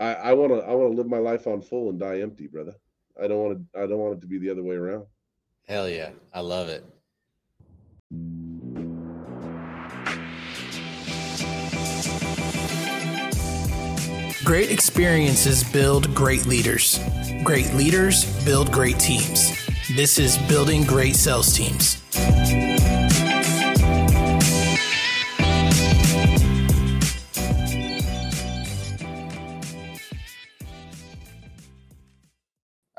[0.00, 2.46] I, I want to I want to live my life on full and die empty,
[2.46, 2.74] brother.
[3.22, 5.04] I don't want to I don't want it to be the other way around.
[5.68, 6.84] Hell yeah, I love it.
[14.42, 16.98] Great experiences build great leaders.
[17.44, 19.52] Great leaders build great teams.
[19.94, 22.02] This is Building Great Sales Teams.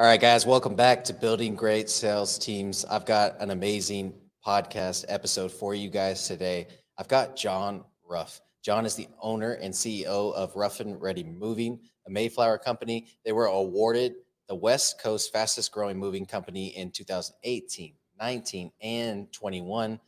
[0.02, 2.86] All right, guys, welcome back to Building Great Sales Teams.
[2.86, 6.66] I've got an amazing podcast episode for you guys today.
[6.98, 8.41] I've got John Ruff.
[8.64, 13.10] John is the owner and CEO of Ruff and Ready Moving, a Mayflower company.
[13.24, 14.16] They were awarded
[14.50, 19.99] the West Coast fastest growing moving company in 2018, 19, and 21.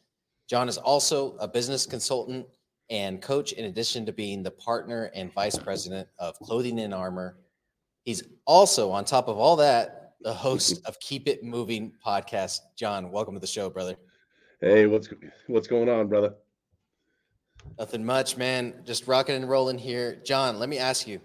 [0.50, 2.48] John is also a business consultant
[2.90, 7.38] and coach, in addition to being the partner and vice president of Clothing in Armor
[8.04, 12.60] He's also, on top of all that, the host of Keep It Moving podcast.
[12.76, 13.96] John, welcome to the show, brother.
[14.60, 15.08] Hey, what's
[15.48, 16.34] what's going on, brother?
[17.80, 18.82] Nothing much, man.
[18.84, 20.22] Just rocking and rolling here.
[20.26, 21.22] John, let me ask you.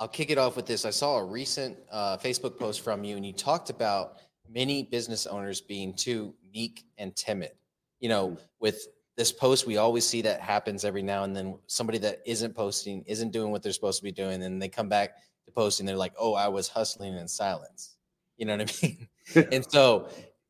[0.00, 0.84] I'll kick it off with this.
[0.84, 4.18] I saw a recent uh, Facebook post from you, and you talked about
[4.52, 7.52] many business owners being too meek and timid.
[8.00, 8.38] You know, mm.
[8.58, 11.58] with this post, we always see that happens every now and then.
[11.68, 14.88] Somebody that isn't posting, isn't doing what they're supposed to be doing, and they come
[14.88, 15.14] back
[15.46, 15.86] to posting.
[15.86, 17.96] They're like, "Oh, I was hustling in silence."
[18.36, 18.86] You know what I
[19.36, 19.48] mean?
[19.52, 20.08] and so,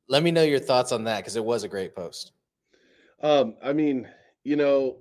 [0.08, 2.32] let me know your thoughts on that because it was a great post.
[3.22, 4.08] Um, I mean,
[4.44, 4.96] you know,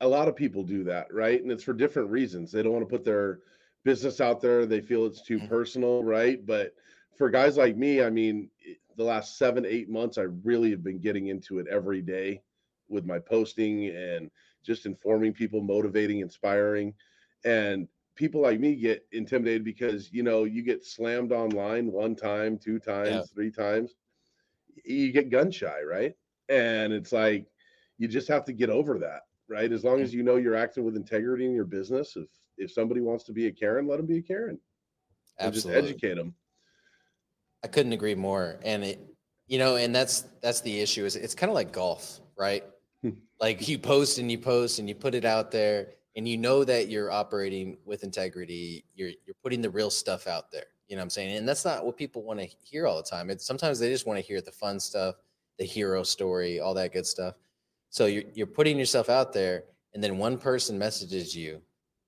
[0.00, 1.42] a lot of people do that, right?
[1.42, 2.52] And it's for different reasons.
[2.52, 3.40] They don't want to put their
[3.84, 4.66] business out there.
[4.66, 5.48] They feel it's too mm-hmm.
[5.48, 6.44] personal, right?
[6.44, 6.74] But
[7.16, 8.50] for guys like me, I mean,
[8.96, 12.42] the last seven, eight months, I really have been getting into it every day
[12.88, 14.30] with my posting and
[14.64, 16.94] just informing people, motivating, inspiring.
[17.44, 22.58] And people like me get intimidated because you know you get slammed online one time,
[22.58, 23.22] two times, yeah.
[23.32, 23.94] three times,
[24.84, 26.14] you get gun shy, right?
[26.50, 27.46] And it's like
[27.96, 29.72] you just have to get over that, right?
[29.72, 32.28] As long as you know you're acting with integrity in your business, if
[32.58, 34.58] if somebody wants to be a Karen, let them be a Karen.
[35.38, 35.80] Absolutely.
[35.82, 36.34] just educate them.
[37.62, 38.58] I couldn't agree more.
[38.64, 39.00] And it,
[39.46, 41.04] you know, and that's that's the issue.
[41.04, 42.64] Is it's kind of like golf, right?
[43.02, 43.10] Hmm.
[43.40, 46.64] like you post and you post and you put it out there and you know
[46.64, 51.00] that you're operating with integrity you're you're putting the real stuff out there you know
[51.00, 51.36] what i'm saying?
[51.36, 53.28] And that's not what people want to hear all the time.
[53.28, 55.16] It's sometimes they just want to hear the fun stuff
[55.58, 57.34] the hero story all that good stuff.
[57.90, 59.64] So you're, you're putting yourself out there
[59.94, 61.60] and then one person messages you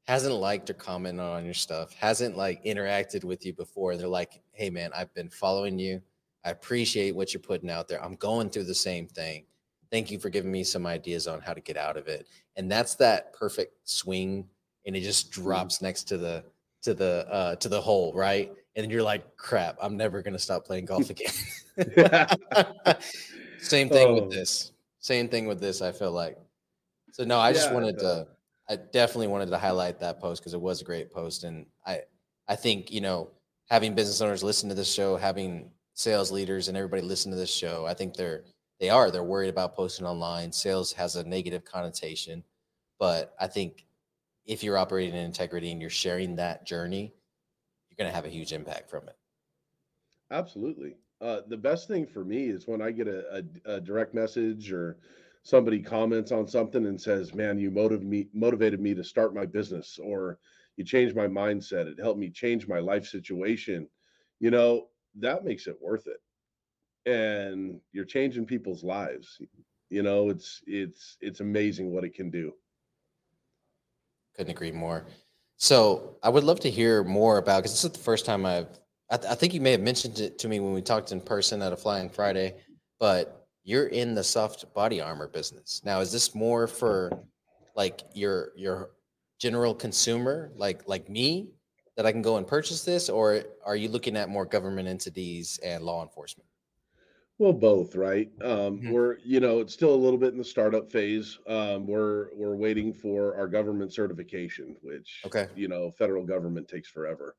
[0.06, 3.97] hasn't liked or commented on your stuff hasn't like interacted with you before.
[3.97, 6.00] They're like hey man i've been following you.
[6.44, 8.03] I appreciate what you're putting out there.
[8.03, 9.44] I'm going through the same thing
[9.91, 12.27] thank you for giving me some ideas on how to get out of it.
[12.56, 14.47] And that's that perfect swing
[14.87, 15.43] and it just mm-hmm.
[15.43, 16.45] drops next to the
[16.83, 18.53] to the uh to the hole right?
[18.77, 21.33] And you're like crap i'm never going to stop playing golf again.
[23.59, 24.15] Same thing oh.
[24.15, 24.73] with this.
[25.00, 26.39] Same thing with this i feel like.
[27.12, 28.27] So no i just yeah, wanted to
[28.69, 32.00] i definitely wanted to highlight that post because it was a great post and i
[32.49, 33.29] i think you know
[33.69, 37.53] having business owners listen to this show having sales leaders and everybody listen to this
[37.53, 38.45] show i think they're
[38.81, 42.43] they are they're worried about posting online sales has a negative connotation
[42.99, 43.87] but i think
[44.47, 47.13] if you're operating in integrity and you're sharing that journey
[47.91, 49.17] you're going to have a huge impact from it.
[50.31, 50.97] Absolutely.
[51.21, 54.73] Uh, the best thing for me is when i get a, a, a, direct message
[54.73, 54.97] or
[55.43, 59.45] somebody comments on something and says man you motiv- me, motivated me to start my
[59.45, 60.39] business or
[60.77, 63.87] you changed my mindset it helped me change my life situation
[64.39, 66.23] you know that makes it worth it
[67.06, 69.41] and you're changing people's lives.
[69.88, 72.53] You know it's it's it's amazing what it can do.
[74.37, 75.06] Couldn't agree more.
[75.56, 78.69] So i would love to hear more about because this is the first time i've
[79.12, 81.21] I, th- I, think you may have mentioned it to me when we talked in
[81.21, 82.55] person at a flying friday
[82.99, 85.82] but you're in the soft body armor business.
[85.84, 87.11] Now is this more for
[87.77, 88.91] like your your
[89.38, 91.49] general consumer like like me
[91.97, 95.58] that i can go and purchase this or are you looking at more government entities
[95.64, 96.50] and law enforcement
[97.40, 98.31] well, both, right?
[98.42, 98.90] Um, mm-hmm.
[98.90, 101.38] We're, you know, it's still a little bit in the startup phase.
[101.48, 106.90] Um, we're we're waiting for our government certification, which, okay, you know, federal government takes
[106.90, 107.34] forever.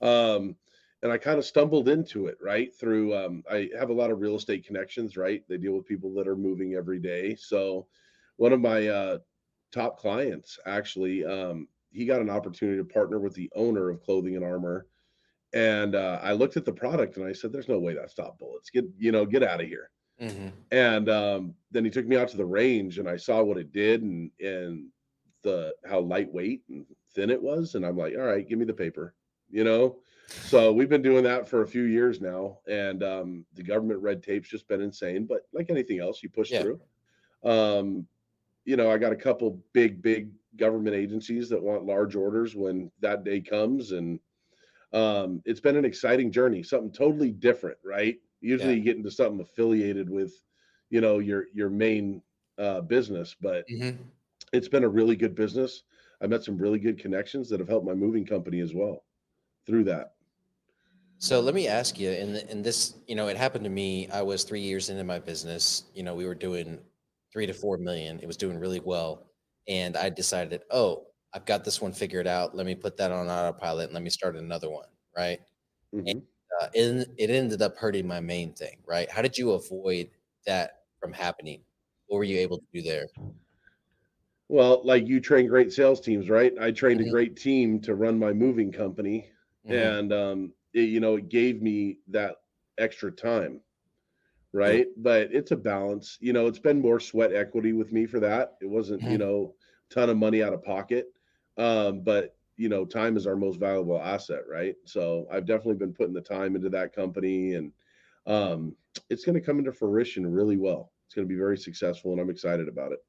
[0.00, 0.54] Um,
[1.02, 2.72] and I kind of stumbled into it, right?
[2.72, 5.42] Through um, I have a lot of real estate connections, right?
[5.48, 7.34] They deal with people that are moving every day.
[7.34, 7.88] So,
[8.36, 9.18] one of my uh,
[9.72, 14.34] top clients actually, um, he got an opportunity to partner with the owner of Clothing
[14.34, 14.86] in Armor
[15.52, 18.38] and uh, I looked at the product and I said, "There's no way that stop
[18.38, 18.70] bullets.
[18.70, 19.90] Get you know, get out of here."
[20.20, 20.48] Mm-hmm.
[20.70, 23.72] And um, then he took me out to the range and I saw what it
[23.72, 24.86] did, and and
[25.42, 28.72] the how lightweight and thin it was, and I'm like, all right, give me the
[28.72, 29.14] paper,
[29.50, 29.96] you know.
[30.28, 34.22] So we've been doing that for a few years now, and um, the government red
[34.22, 35.26] tape's just been insane.
[35.26, 36.62] But like anything else, you push Yeah.
[36.62, 36.80] through.
[37.44, 38.06] Um,
[38.64, 42.90] you know, I got a couple big, big government agencies that want large orders when
[43.00, 44.20] that day comes, and
[44.92, 46.62] um, it's been an exciting journey.
[46.62, 48.18] Something totally different, right?
[48.40, 48.78] Usually, Yeah.
[48.78, 50.34] you get into something affiliated with,
[50.90, 52.22] you know, your your main
[52.58, 54.12] uh, business, but Mhm.
[54.52, 55.84] it's been a really good business.
[56.22, 59.04] I met some really good connections that have helped my moving company as well
[59.66, 60.14] through that.
[61.18, 64.08] So let me ask you, and and this, you know, it happened to me.
[64.08, 65.84] I was three years into my business.
[65.94, 66.80] You know, we were doing
[67.32, 68.18] three to four million.
[68.20, 69.30] It was doing really well,
[69.68, 72.54] and I decided, oh, I've got this one figured out.
[72.54, 74.88] Let me put that on autopilot and let me start another one.
[75.16, 75.40] Right?
[75.92, 76.26] Mhm.
[76.60, 78.82] Uh, and it ended up hurting my main thing.
[78.86, 79.10] Right?
[79.10, 80.10] How did you avoid
[80.46, 81.64] that from happening?
[82.06, 83.06] What were you able to do there?
[84.48, 86.52] Well, like you train great sales teams, right?
[86.58, 87.02] I trained Mhm.
[87.02, 89.30] a great team to run my moving company,
[89.64, 89.96] Mhm.
[89.98, 92.36] and um, it, you know, it gave me that
[92.78, 93.62] extra time,
[94.52, 94.88] right?
[94.96, 96.18] But it's a balance.
[96.20, 98.56] You know, it's been more sweat equity with me for that.
[98.62, 99.18] It wasn't, you Mhm.
[99.18, 99.56] know,
[99.90, 101.12] ton of money out of pocket,
[101.58, 104.74] um, but you know, time is our most valuable asset, right?
[104.84, 107.72] So I've definitely been putting the time into that company, and
[108.26, 108.76] um,
[109.08, 110.92] it's going to come into fruition really well.
[111.06, 113.04] It's going to be very successful, and I'm excited about it.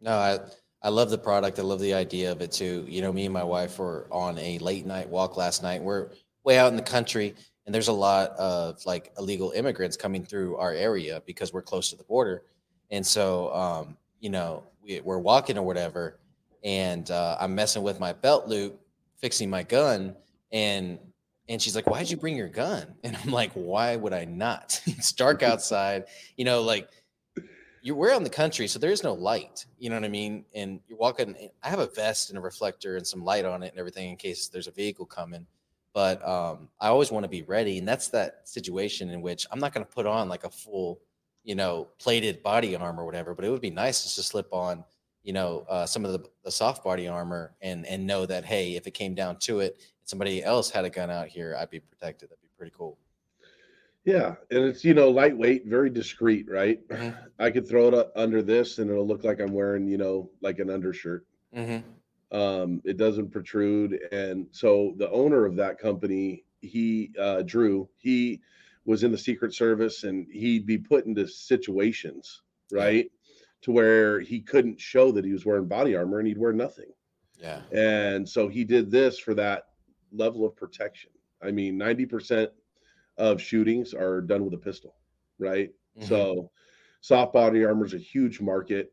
[0.00, 0.38] No, I
[0.82, 1.58] I love the product.
[1.58, 2.86] I love the idea of it too.
[2.88, 5.82] You know, me and my wife were on a late night walk last night.
[5.82, 6.10] We're
[6.44, 7.34] way out in the country,
[7.66, 11.90] and there's a lot of like illegal immigrants coming through our area because we're close
[11.90, 12.44] to the border.
[12.90, 16.18] And so, um, you know, we, we're walking or whatever,
[16.64, 18.80] and uh, I'm messing with my belt loop,
[19.16, 20.16] fixing my gun,
[20.52, 20.98] and
[21.48, 24.80] and she's like, "Why'd you bring your gun?" And I'm like, "Why would I not?
[24.86, 26.04] it's dark outside.
[26.36, 26.88] You know, like."
[27.82, 29.64] You're, we're on the country, so there is no light.
[29.78, 30.44] You know what I mean?
[30.54, 31.34] And you're walking.
[31.62, 34.16] I have a vest and a reflector and some light on it and everything in
[34.16, 35.46] case there's a vehicle coming.
[35.92, 39.58] But um, I always want to be ready, and that's that situation in which I'm
[39.58, 41.00] not going to put on like a full,
[41.42, 43.34] you know, plated body armor or whatever.
[43.34, 44.84] But it would be nice just to slip on,
[45.22, 48.76] you know, uh, some of the, the soft body armor and and know that hey,
[48.76, 51.70] if it came down to it, and somebody else had a gun out here, I'd
[51.70, 52.30] be protected.
[52.30, 52.98] That'd be pretty cool.
[54.04, 56.86] Yeah, and it's you know lightweight, very discreet, right?
[56.88, 57.16] Mhm.
[57.38, 60.58] I could throw it under this, and it'll look like I'm wearing you know like
[60.58, 61.26] an undershirt.
[61.54, 62.36] Mm-hmm.
[62.36, 68.40] Um, it doesn't protrude, and so the owner of that company, he uh, Drew, he
[68.84, 73.10] was in the Secret Service, and he'd be put into situations, right,
[73.62, 76.90] to where he couldn't show that he was wearing body armor, and he'd wear nothing.
[77.38, 77.60] Yeah.
[77.72, 79.64] And so he did this for that
[80.12, 81.10] level of protection.
[81.42, 82.48] I mean, 90%
[83.16, 84.94] of shootings are done with a pistol,
[85.38, 85.72] right?
[85.98, 86.04] Mhm.
[86.04, 86.50] So
[87.00, 88.92] soft body armor is a huge market.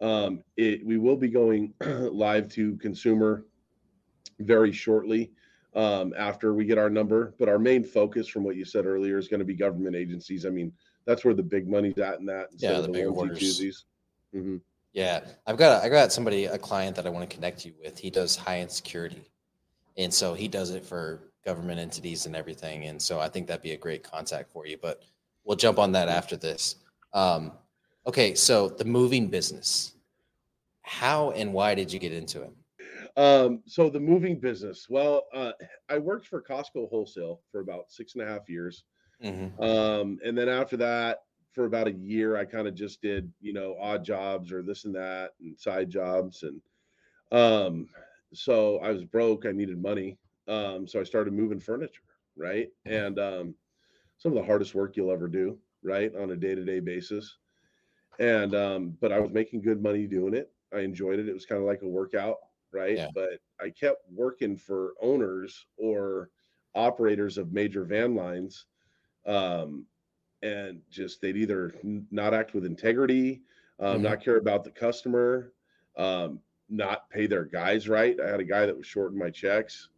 [0.00, 3.46] Um, it we will be going live to consumer
[4.40, 5.32] very shortly
[5.74, 7.34] um, after we get our number.
[7.38, 10.44] But our main focus, from what you said earlier, is going to be government agencies.
[10.46, 10.72] I mean,
[11.04, 12.48] that's where the big money's at in that.
[12.56, 13.38] Yeah, of the big orders.
[13.38, 13.84] twosies.
[14.34, 14.60] Mhm.
[14.92, 17.98] Yeah, I've got I got somebody a client that I want to connect you with.
[17.98, 19.30] He does high end security,
[19.96, 22.86] and so he does it for government entities and everything.
[22.86, 24.78] And so I think that'd be a great contact for you.
[24.80, 25.02] But
[25.44, 26.76] we'll jump on that after this.
[27.12, 27.52] Um,
[28.06, 29.92] okay, so the moving business.
[30.82, 32.52] How and why did you get into it?
[33.16, 34.86] Um, so the moving business.
[34.88, 35.52] Well, uh,
[35.88, 38.84] I worked for Costco wholesale for about six and a half years.
[39.22, 39.62] Mm-hmm.
[39.62, 41.23] Um, and then after that,
[41.54, 44.84] for about a year, I kind of just did, you know, odd jobs or this
[44.84, 46.42] and that and side jobs.
[46.42, 46.60] And
[47.30, 47.88] um,
[48.32, 50.18] so I was broke, I needed money.
[50.48, 52.02] Um, so I started moving furniture,
[52.36, 52.68] right?
[52.84, 53.54] And um,
[54.18, 57.38] some of the hardest work you'll ever do, right, on a day-to-day basis.
[58.18, 60.52] And um, but I was making good money doing it.
[60.74, 61.28] I enjoyed it.
[61.28, 62.36] It was kind of like a workout,
[62.72, 62.96] right?
[62.96, 63.08] Yeah.
[63.14, 66.30] But I kept working for owners or
[66.74, 68.66] operators of major van lines
[69.26, 69.86] um,
[70.44, 73.42] and just they'd either not act with integrity,
[73.80, 74.02] um, Mhm.
[74.02, 75.54] not care about the customer,
[75.96, 78.20] um, not pay their guys right.
[78.20, 79.88] I had a guy that was shorting my checks,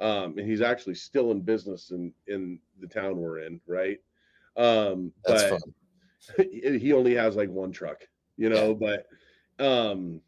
[0.00, 3.98] um, and he's actually still in business in in the town we're in, right?
[4.56, 5.74] Um, That's but fun.
[6.50, 9.06] he only has like one truck, you know, but
[9.58, 10.22] um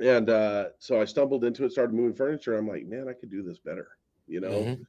[0.00, 2.56] and uh so I stumbled into it, started moving furniture.
[2.56, 4.68] I'm like, man, I could do this better, you know.
[4.68, 4.86] Mhm.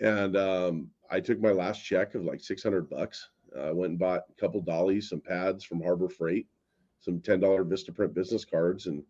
[0.00, 3.30] And um I took my last check of like 600 bucks.
[3.58, 6.48] I went and bought a couple dollies, some pads from Harbor Freight,
[7.00, 9.04] some $10 Vistaprint business cards and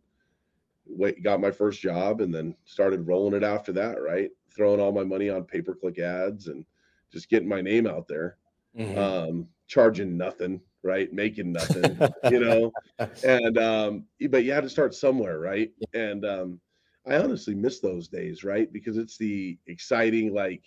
[0.86, 4.30] wait, got my first job and then started rolling it after that, right?
[4.50, 6.64] Throwing all my money on pay-per-click ads and
[7.10, 8.38] just getting my name out there
[8.74, 8.98] Mhm.
[8.98, 11.12] um, charging nothing, right?
[11.12, 12.74] Making nothing, you know.
[13.22, 15.72] And um, but you had to start somewhere, right?
[15.94, 16.60] And um,
[17.06, 18.72] I honestly miss those days, right?
[18.72, 20.64] Because it's the exciting, like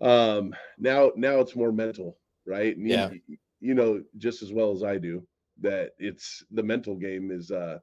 [0.00, 2.76] um now now it's more mental, right?
[2.76, 3.12] And Yeah.
[3.26, 5.26] you, you know just as well as I do
[5.60, 7.78] that it's the mental game is uh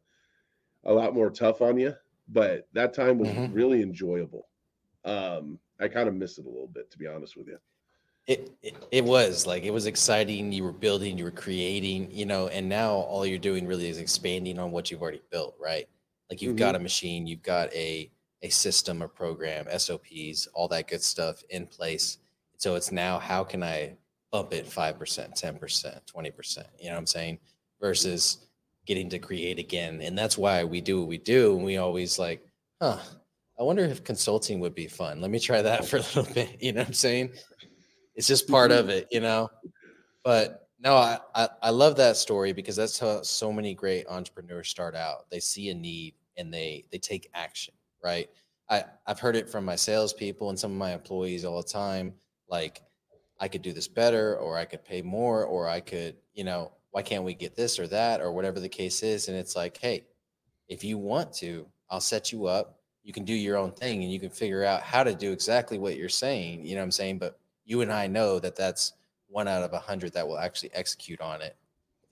[0.86, 1.93] a lot more tough on you,
[2.27, 3.50] but that time was Mhm.
[3.50, 4.50] really enjoyable.
[5.05, 7.60] Um, I kind of miss it a little bit, to be honest with you.
[8.25, 10.53] It, it it was like it was exciting.
[10.53, 13.98] You were building, you were creating, you know, and now all you're doing really is
[13.98, 15.89] expanding on what you've already built, right?
[16.29, 20.88] Like you've got a machine, you've got a a system, a program, SOPs, all that
[20.88, 22.20] good stuff in place.
[22.58, 23.98] So it's now how can I
[24.34, 26.68] bump it five percent, ten percent, twenty percent?
[26.78, 27.40] You know what I'm saying?
[27.80, 28.48] Versus
[28.86, 31.56] getting to create again, and that's why we do what we do.
[31.56, 32.46] And we always like,
[32.82, 33.00] huh?
[33.58, 35.22] I wonder if consulting would be fun.
[35.22, 36.58] Let me try that for a little bit.
[36.60, 37.32] You know what I'm saying?
[38.16, 38.80] it's just part mm-hmm.
[38.80, 39.50] of it, you know.
[40.24, 44.70] But no, I, I I love that story because that's how so many great entrepreneurs
[44.70, 45.30] start out.
[45.30, 47.74] They see a need and they they take action,
[48.04, 48.30] right?
[48.70, 52.13] I I've heard it from my salespeople and some of my employees all the time.
[52.50, 52.82] Like,
[53.44, 56.72] I could do this better, or I could pay more, or I could, you know,
[56.92, 59.28] why can't we get this or that, or whatever the case is?
[59.28, 60.06] And it's like, hey,
[60.70, 62.80] if you want to, I'll set you up.
[63.04, 65.78] You can do your own thing, and you can figure out how to do exactly
[65.78, 66.66] what you're saying.
[66.66, 67.18] You know what I'm saying?
[67.18, 68.94] But you and I know that that's
[69.28, 71.58] one out of a hundred that will actually execute on it.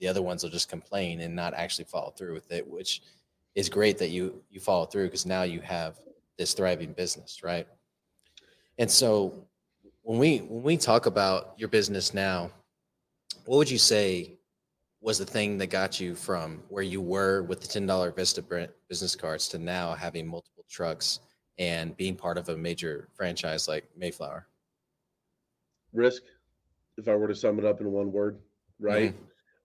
[0.00, 3.00] The other ones will just complain and not actually follow through with it, which
[3.54, 5.98] is great that you you follow through because now you have
[6.36, 7.66] this thriving business, right?
[8.76, 9.46] And so
[10.02, 12.50] when we when we talk about your business now,
[13.46, 14.38] what would you say
[15.00, 18.42] was the thing that got you from where you were with the ten dollar Vista
[18.88, 21.20] business cards to now having multiple trucks
[21.58, 24.46] and being part of a major franchise like Mayflower?
[25.92, 26.22] Risk,
[26.96, 28.38] if I were to sum it up in one word,
[28.80, 29.14] right?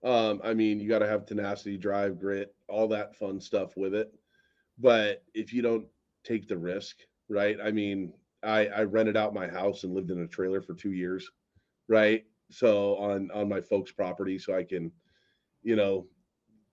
[0.04, 3.94] Um, I mean, you got to have tenacity, drive, grit, all that fun stuff with
[3.94, 4.12] it.
[4.78, 5.86] But if you don't
[6.22, 7.56] take the risk, right?
[7.62, 10.92] I mean, I, I rented out my house and lived in a trailer for two
[10.92, 11.30] years,
[11.88, 12.24] right?
[12.50, 14.92] So on on my folks' property, so I can,
[15.62, 16.06] you know,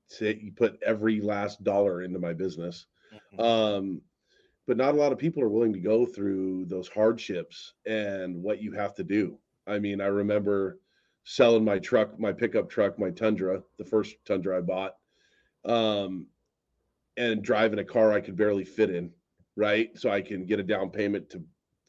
[0.08, 2.86] say you put every last dollar into my business.
[3.34, 3.40] Mhm.
[3.40, 4.02] Um,
[4.68, 8.62] but not a lot of people are willing to go through those hardships and what
[8.62, 9.40] you have to do.
[9.68, 10.80] I mean, I remember
[11.24, 14.98] selling my truck, my pickup truck, my Tundra, the first Tundra I bought,
[15.66, 16.28] um,
[17.18, 19.12] and driving a car I could barely fit in,
[19.56, 19.98] right?
[19.98, 21.44] So I can get a down payment to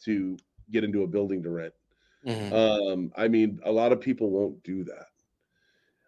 [0.05, 1.75] to get into a building to rent.
[2.23, 2.57] Mhm.
[2.57, 5.09] Um, I mean, a lot of people won't do that.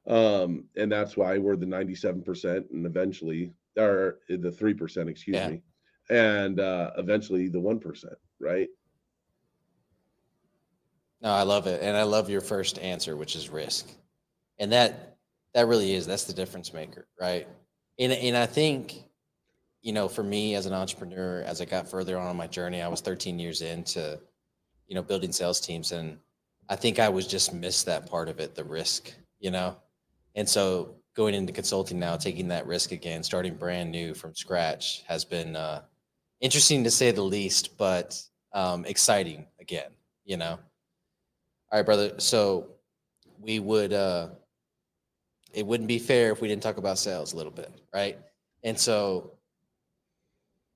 [0.07, 5.47] Um, and that's why we're the 97% and eventually or the 3%, excuse Yeah.
[5.47, 5.63] me.
[6.11, 8.69] And uh eventually the 1%, right?
[11.21, 13.89] No, I love it, and I love your first answer, which is risk,
[14.59, 15.19] and that
[15.55, 17.49] that really is that's the difference maker, right?
[17.99, 19.08] And and I think,
[19.83, 22.89] you know, for me as an entrepreneur, as I got further on my journey, I
[22.89, 24.19] was 13 years into,
[24.87, 26.19] you know, building sales teams, and
[26.69, 29.77] I think I was just missed that part of it, the risk, you know,
[30.35, 35.03] and so going into consulting now, taking that risk again, starting brand new from scratch,
[35.07, 35.83] has been uh,
[36.41, 39.91] interesting to say the least, but um, exciting again,
[40.25, 40.59] you know.
[41.71, 42.13] All right, brother.
[42.19, 42.69] So
[43.41, 44.29] we would uh
[45.53, 48.19] it wouldn't be fair if we didn't talk about sales a little bit, right?
[48.63, 49.33] And so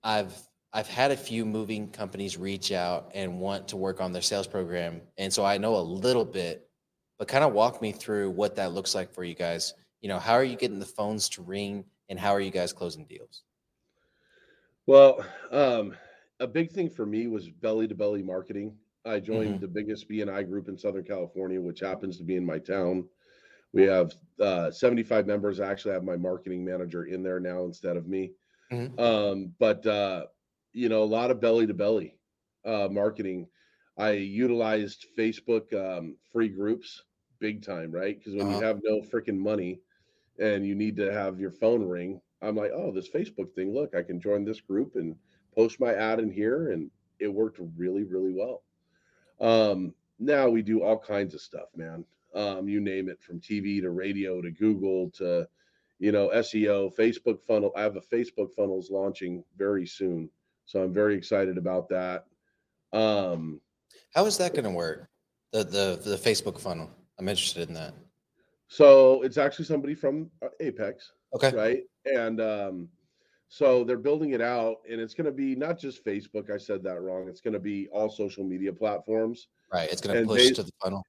[0.03, 0.37] I've
[0.73, 4.47] I've had a few moving companies reach out and want to work on their sales
[4.47, 5.03] program.
[5.19, 6.71] And so I know a little bit,
[7.19, 9.75] but kind of walk me through what that looks like for you guys.
[10.01, 12.73] You know, how are you getting the phones to ring and how are you guys
[12.73, 13.43] closing deals?
[14.87, 15.95] Well, um,
[16.41, 18.77] a big thing for me was belly to belly marketing.
[19.05, 19.61] I joined Mhm.
[19.61, 23.09] the biggest BNI group in Southern California, which happens to be in my town.
[23.73, 25.61] We have uh, 75 members.
[25.61, 28.33] I actually have my marketing manager in there now instead of me.
[28.73, 28.99] Mhm.
[28.99, 30.27] Um, but uh,
[30.73, 32.19] you know, a lot of belly to belly
[32.65, 33.49] uh, marketing.
[33.97, 37.05] I utilized Facebook um, free groups
[37.39, 38.19] big time, right?
[38.19, 38.61] Because when Uh-huh.
[38.61, 39.81] you have no freaking money
[40.39, 43.73] and you need to have your phone ring, I'm like, oh, this Facebook thing.
[43.75, 45.17] Look, I can join this group and
[45.55, 48.65] post my ad in here, and it worked really, really well.
[49.41, 52.05] Um, now we do all kinds of stuff, man.
[52.35, 55.49] Um, you name it, from TV to radio to Google to,
[56.03, 57.71] you know, SEO, Facebook funnel.
[57.77, 60.29] I have a Facebook funnels launching very soon,
[60.67, 62.25] so I'm very excited about that.
[62.93, 63.61] Um,
[64.13, 65.09] How is that going to work?
[65.53, 66.91] The the the Facebook funnel.
[67.21, 67.95] I'm interested in that.
[68.67, 71.55] so it's actually somebody from uh, Apex, Okay.
[71.55, 71.83] right?
[72.07, 72.89] And um,
[73.49, 76.51] so they're building it out, and it's going to be not just Facebook.
[76.51, 77.29] I said that wrong.
[77.29, 79.47] It's going to be all social media platforms.
[79.73, 79.89] Right.
[79.93, 81.07] It's going to push to the funnel.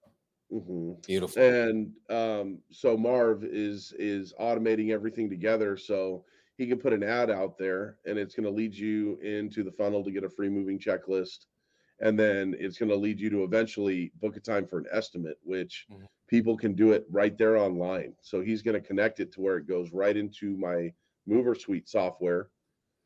[0.54, 1.36] Hmm Beautiful.
[1.36, 6.26] And um, so Marv is is automating everything together so
[6.58, 9.72] he can put an ad out there and it's going to lead you into the
[9.72, 11.48] funnel to get a free moving checklist.
[12.00, 15.40] And then it's going to lead you to eventually book a time for an estimate,
[15.44, 16.06] which Mhm.
[16.28, 18.16] people can do it right there online.
[18.22, 20.94] So he's going to connect it to where it goes right into my
[21.26, 22.52] Mover Suite software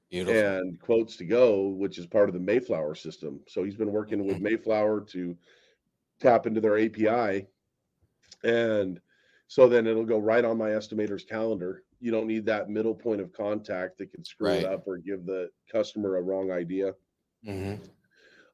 [0.10, 0.58] Beautiful.
[0.66, 3.44] and Quotes to Go, which is part of the Mayflower system.
[3.48, 4.42] So he's been working with Mhm.
[4.42, 5.38] Mayflower to
[6.20, 7.48] tap into their API.
[8.44, 9.00] And
[9.48, 11.84] so then it'll go right on my estimator's calendar.
[12.00, 14.64] You don't need that middle point of contact that can screw Right.
[14.64, 16.94] it up or give the customer a wrong idea.
[17.44, 17.76] hmm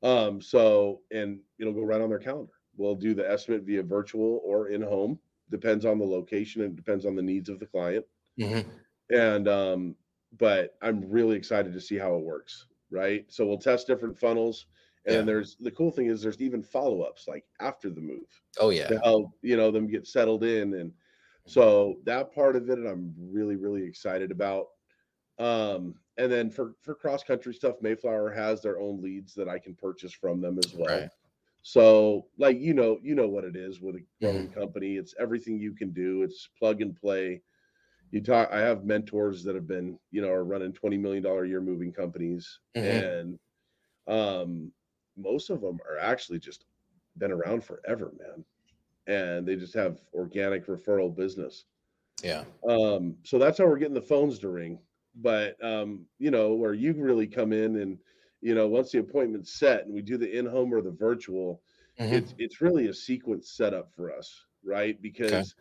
[0.01, 2.53] Um, so and it'll go right on their calendar.
[2.75, 7.05] We'll do the estimate via virtual or in home, depends on the location and depends
[7.05, 8.05] on the needs of the client.
[8.39, 8.59] hmm
[9.11, 9.95] and um
[10.39, 14.67] but i'm really excited to see how it works right so we'll test different funnels
[15.05, 15.27] and Yeah.
[15.27, 18.99] there's the cool thing is there's even follow-ups like after the move Oh yeah, to
[19.03, 20.93] help you know them get settled in and
[21.45, 24.67] so that part of it i'm really really excited about
[25.39, 29.57] um and then for for cross country stuff mayflower has their own leads that i
[29.59, 31.09] can purchase from them as well Right.
[31.63, 34.45] so like you know you know what it is with a Mm-hmm.
[34.45, 37.41] growing company it's everything you can do it's plug and play
[38.11, 41.45] you talk i have mentors that have been you know are running 20 million dollar
[41.45, 43.13] a year moving companies Mhm.
[43.13, 43.39] and
[44.07, 44.71] um
[45.17, 46.65] most of them are actually just
[47.17, 48.43] been around forever man.
[49.05, 51.65] And they just have organic referral business.
[52.23, 52.45] Yeah.
[52.67, 54.79] um so that's how we're getting the phones to ring.
[55.15, 57.99] But um you know where you really come in and
[58.41, 61.61] you know once the appointment's set and we do the in-home or the virtual
[61.99, 62.13] Mhm.
[62.13, 64.99] it's it's really a sequence setup for us right?
[65.01, 65.55] Because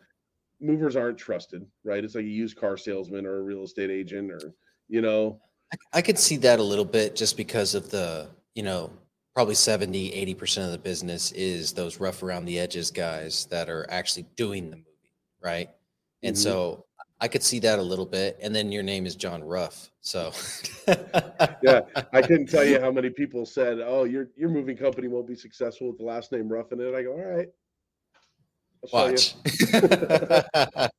[0.59, 2.03] movers aren't trusted right?
[2.03, 4.53] It's like a used car salesman or a real estate agent or
[4.89, 5.41] you know?
[5.71, 8.91] I, I could see that a little bit just because of the, you know,
[9.33, 13.85] probably 70, 80% of the business is those Ruff around the edges guys that are
[13.89, 14.89] actually doing the movie.
[15.41, 15.69] Right.
[16.21, 16.39] And Mhm.
[16.39, 16.85] so
[17.19, 18.37] I could see that a little bit.
[18.41, 19.91] And then your name is John Ruff.
[20.01, 20.31] So,
[21.63, 21.79] yeah
[22.11, 25.33] i couldn't tell you how many people said oh your your moving company won't be
[25.35, 27.47] successful with the last name rough in it i go all right
[28.83, 30.91] I'll show you." Watch.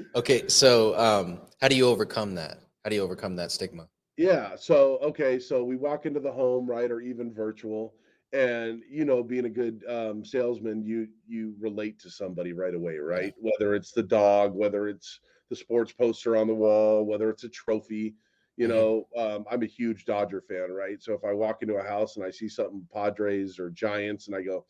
[0.14, 0.48] okay.
[0.48, 2.60] So, um, how do you overcome that?
[2.82, 3.88] How do you overcome that stigma?
[4.20, 4.54] Yeah.
[4.54, 5.38] So okay.
[5.38, 7.94] So we walk into the home, right, or even virtual,
[8.34, 12.98] and you know, being a good um, salesman, you you relate to somebody right away,
[12.98, 13.32] right?
[13.38, 17.48] Whether it's the dog, whether it's the sports poster on the wall, whether it's a
[17.48, 18.14] trophy.
[18.58, 18.70] You Mhm.
[18.70, 21.02] know, um, I'm a huge Dodger fan, right?
[21.02, 24.36] So if I walk into a house and I see something Padres or Giants, and
[24.36, 24.66] I go,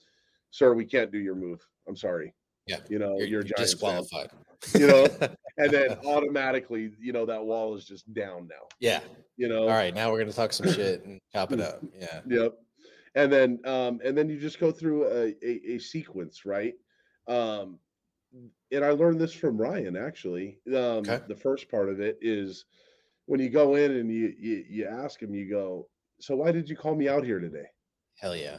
[0.53, 1.67] "Sir, we can't do your move.
[1.89, 2.37] I'm sorry."
[2.67, 4.05] Yeah, You know, You're, you're, you're a Giants fan.
[4.05, 4.31] disqualified.
[4.79, 5.07] You know?
[5.59, 8.67] and then automatically, you know, that wall is just down now.
[8.81, 9.01] yeah.
[9.37, 9.95] You know, All right.
[9.95, 11.83] Now we're going to talk some shit and chop it up.
[11.99, 12.21] Yeah.
[12.29, 12.55] Yep.
[13.17, 16.75] And then um and then you just go through a, a, a sequence, right?
[17.27, 17.79] Um
[18.71, 20.61] and I learned this from Ryan actually.
[20.69, 21.21] Um Okay.
[21.27, 22.67] the first part of it is
[23.27, 25.89] when you go in and you you, you ask him, you go,
[26.21, 27.67] So why did you call me out here today?
[28.21, 28.59] Hell yeah.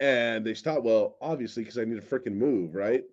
[0.00, 3.04] And they stop, well, obviously, because I need a freaking move, right?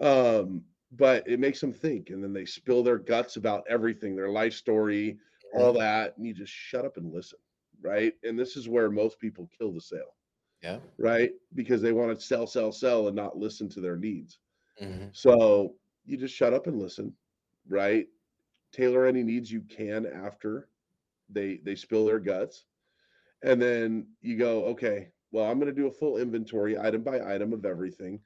[0.00, 0.62] Um,
[0.96, 4.54] but it makes them think, and then they spill their guts about everything, their life
[4.54, 5.18] story,
[5.54, 7.38] all that, and you just shut up and listen,
[7.80, 8.14] right?
[8.24, 10.16] And this is where most people kill the sale
[10.62, 10.80] Yeah.
[10.98, 11.32] right?
[11.54, 14.38] Because they want to sell, sell, sell and not listen to their needs.
[14.80, 15.14] Mhm.
[15.14, 17.16] So you just shut up and listen,
[17.68, 18.08] right?
[18.72, 20.68] Tailor any needs you can after
[21.28, 22.66] they they spill their guts.
[23.42, 27.20] And then you go, okay, well, I'm going to do a full inventory item by
[27.34, 28.20] item of everything.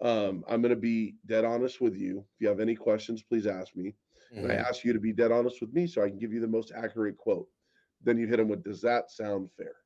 [0.00, 2.20] Um, I'm going to be dead honest with you.
[2.34, 3.94] If you have any questions, please ask me.
[4.42, 4.68] And I Mhm.
[4.68, 6.72] ask you to be dead honest with me so I can give you the most
[6.72, 7.48] accurate quote.
[8.00, 9.76] Then you hit them with, does that sound fair?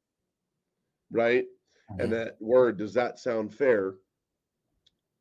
[1.10, 1.46] Right?
[1.90, 1.98] Mhm.
[1.98, 3.94] and that word does that sound fair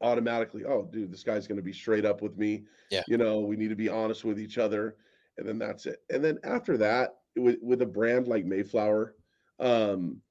[0.01, 3.03] automatically oh dude this guy's going to be straight up with me Yeah.
[3.07, 4.97] you know we need to be honest with each other
[5.37, 9.15] and then that's it and then after that with, with a brand like mayflower
[9.59, 10.21] um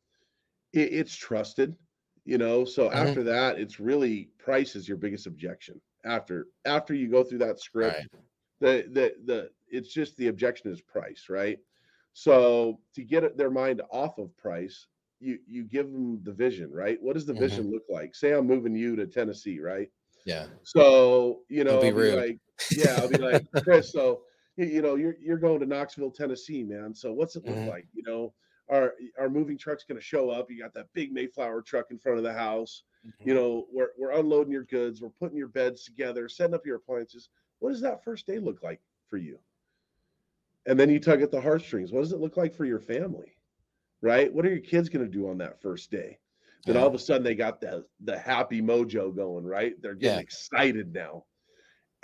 [0.73, 1.77] it, it's trusted
[2.25, 2.95] you know so Mhm.
[3.09, 7.61] after that it's really price is your biggest objection after after you go through that
[7.61, 8.23] script Right.
[8.61, 11.59] the the the it's just the objection is price right
[12.13, 14.87] so to get their mind off of price
[15.21, 17.41] you you give them the vision right what does the Mhm.
[17.41, 19.91] vision look like say i'm moving you to tennessee right
[20.25, 20.47] Yeah.
[20.63, 22.17] so you know be I'll be rude.
[22.17, 22.39] like
[22.71, 24.23] yeah i'll be like chris so
[24.57, 27.69] you know you're you're going to knoxville tennessee man so what's it look Mhm.
[27.69, 28.33] like you know
[28.69, 31.99] our our moving truck's going to show up you got that big mayflower truck in
[31.99, 33.29] front of the house Mm-hmm.
[33.29, 36.77] you know we're, we're unloading your goods we're putting your beds together setting up your
[36.77, 39.39] appliances what does that first day look like for you
[40.65, 43.37] and then you tug at the heartstrings what does it look like for your family
[44.01, 46.19] right what are your kids going to do on that first day
[46.65, 46.81] Then Yeah.
[46.81, 49.75] all of a sudden they got the the happy mojo going, right?
[49.83, 50.23] They're getting Yeah.
[50.23, 51.27] excited now.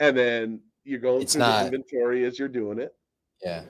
[0.01, 2.95] And then you're going It's through not- the inventory as you're doing it.
[3.43, 3.65] Yeah.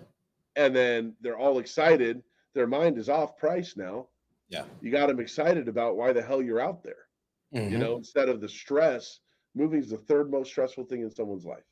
[0.57, 2.25] And then they're all excited.
[2.55, 4.09] Their mind is off price now.
[4.49, 4.65] Yeah.
[4.81, 7.09] You got them excited about why the hell you're out there.
[7.53, 7.81] You Mhm.
[7.81, 9.21] know, instead of the stress,
[9.55, 11.65] moving is the third most stressful thing in someone's life,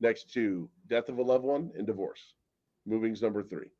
[0.00, 2.34] next to death of a loved one and divorce.
[2.86, 3.70] Moving's number three.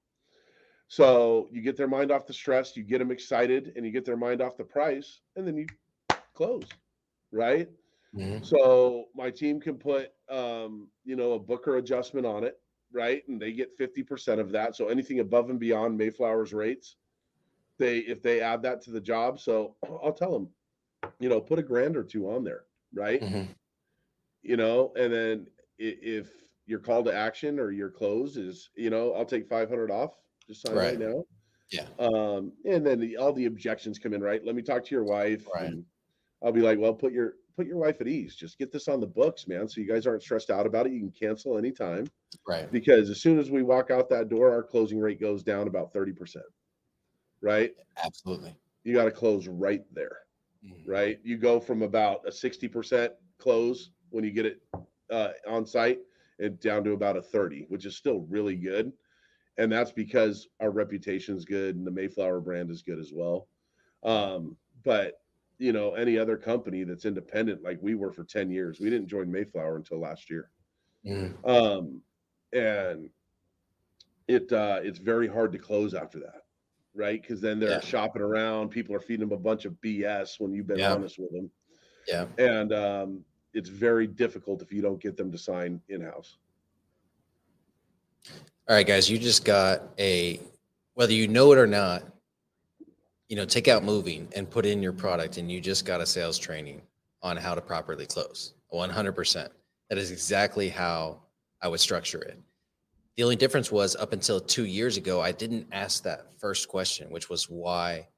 [0.88, 4.04] So you get their mind off the stress, you get them excited, and you get
[4.04, 5.66] their mind off the price, and then you
[6.32, 6.68] close,
[7.32, 7.68] right?
[8.14, 8.44] Mhm.
[8.44, 12.60] So my team can put, um, you know, a Booker adjustment on it,
[12.92, 13.26] right?
[13.28, 14.76] And they get 50% of that.
[14.76, 16.96] So anything above and beyond Mayflower's rates,
[17.78, 19.38] they if they add that to the job.
[19.40, 20.48] So I'll tell them,
[21.18, 23.20] you know, put a grand or two on there, right?
[23.20, 23.48] Mhm.
[24.42, 25.46] You know, and then
[25.78, 26.30] if
[26.66, 30.62] your call to action or your close is, you know, I'll take 500 off, just
[30.62, 30.98] sign right, Right.
[30.98, 31.24] now.
[31.70, 31.86] Yeah.
[31.98, 34.44] Um, and then the, all the objections come in, right?
[34.44, 35.46] Let me talk to your wife.
[35.52, 35.66] Right.
[35.66, 35.84] and
[36.42, 38.36] I'll be like, well, put your put your wife at ease.
[38.36, 39.66] Just get this on the books, man.
[39.68, 40.92] So you guys aren't stressed out about it.
[40.92, 42.06] You can cancel anytime
[42.46, 42.70] Right.
[42.70, 45.92] because as soon as we walk out that door, our closing rate goes down about
[45.92, 46.42] 30%.
[47.40, 47.74] Right?
[48.04, 48.54] Absolutely.
[48.84, 50.18] You got to close right there.
[50.64, 50.86] Mhm.
[50.86, 51.18] Right?
[51.22, 54.60] You go from about a 60% close when you get it
[55.10, 56.00] uh, on site
[56.38, 58.92] and down to about a 30, which is still really good.
[59.58, 63.48] And that's because our reputation is good and the Mayflower brand is good as well.
[64.02, 65.20] Um, but
[65.58, 69.08] you know, any other company that's independent, like we were for 10 years, we didn't
[69.08, 70.50] join Mayflower until last year.
[71.04, 71.34] Mhm.
[71.48, 72.02] Um,
[72.52, 73.10] and
[74.28, 76.42] it uh it's very hard to close after that,
[76.94, 77.20] right?
[77.22, 77.80] Because then they're Yeah.
[77.80, 80.94] shopping around, people are feeding them a bunch of BS when you've been Yeah.
[80.94, 81.50] honest with them.
[82.08, 82.26] Yeah.
[82.38, 86.36] And um it's very difficult if you don't get them to sign in-house.
[88.68, 90.40] All right, guys, you just got a
[90.94, 92.02] whether you know it or not,
[93.28, 96.06] you know, take out moving and put in your product, and you just got a
[96.06, 96.82] sales training
[97.22, 98.54] on how to properly close.
[98.72, 99.48] 100%.
[99.88, 101.22] That is exactly how
[101.62, 102.38] I would structure it.
[103.16, 107.10] The only difference was up until two years ago, I didn't ask that first question,
[107.10, 108.08] which was why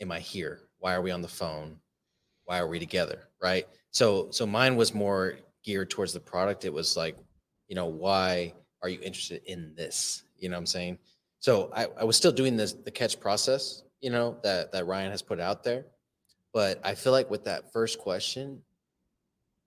[0.00, 0.62] am I here?
[0.78, 1.76] Why are we on the phone?
[2.44, 3.28] Why are we together?
[3.40, 3.66] Right.
[3.90, 6.64] So, so mine was more geared towards the product.
[6.64, 7.16] It was like,
[7.68, 10.24] you know, why are you interested in this?
[10.36, 10.98] You know what I'm saying?
[11.38, 15.10] So I, I was still doing this the catch process, you know, that that Ryan
[15.10, 15.86] has put out there.
[16.52, 18.62] But I feel like with that first question,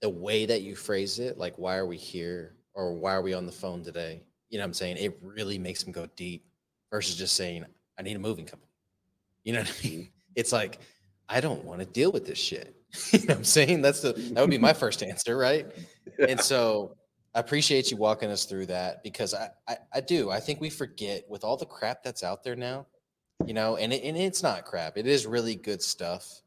[0.01, 3.33] the way that you phrase it, like why are we here or why are we
[3.33, 4.23] on the phone today?
[4.49, 4.97] You know what I'm saying?
[4.97, 6.45] It really makes them go deep
[6.89, 7.65] versus just saying,
[7.97, 8.71] I need a moving company.
[9.43, 10.09] You know what I mean?
[10.35, 10.79] It's like,
[11.27, 12.75] I don't want to deal with this shit.
[13.11, 13.81] you know what I'm saying?
[13.81, 15.65] That's the that would be my first answer, right?
[16.19, 16.95] and so
[17.35, 20.29] I appreciate you walking us through that because I, I, I do.
[20.29, 22.85] I think we forget with all the crap that's out there now,
[23.45, 24.97] you know, and, it, and it's not crap.
[24.97, 26.41] It is really good stuff.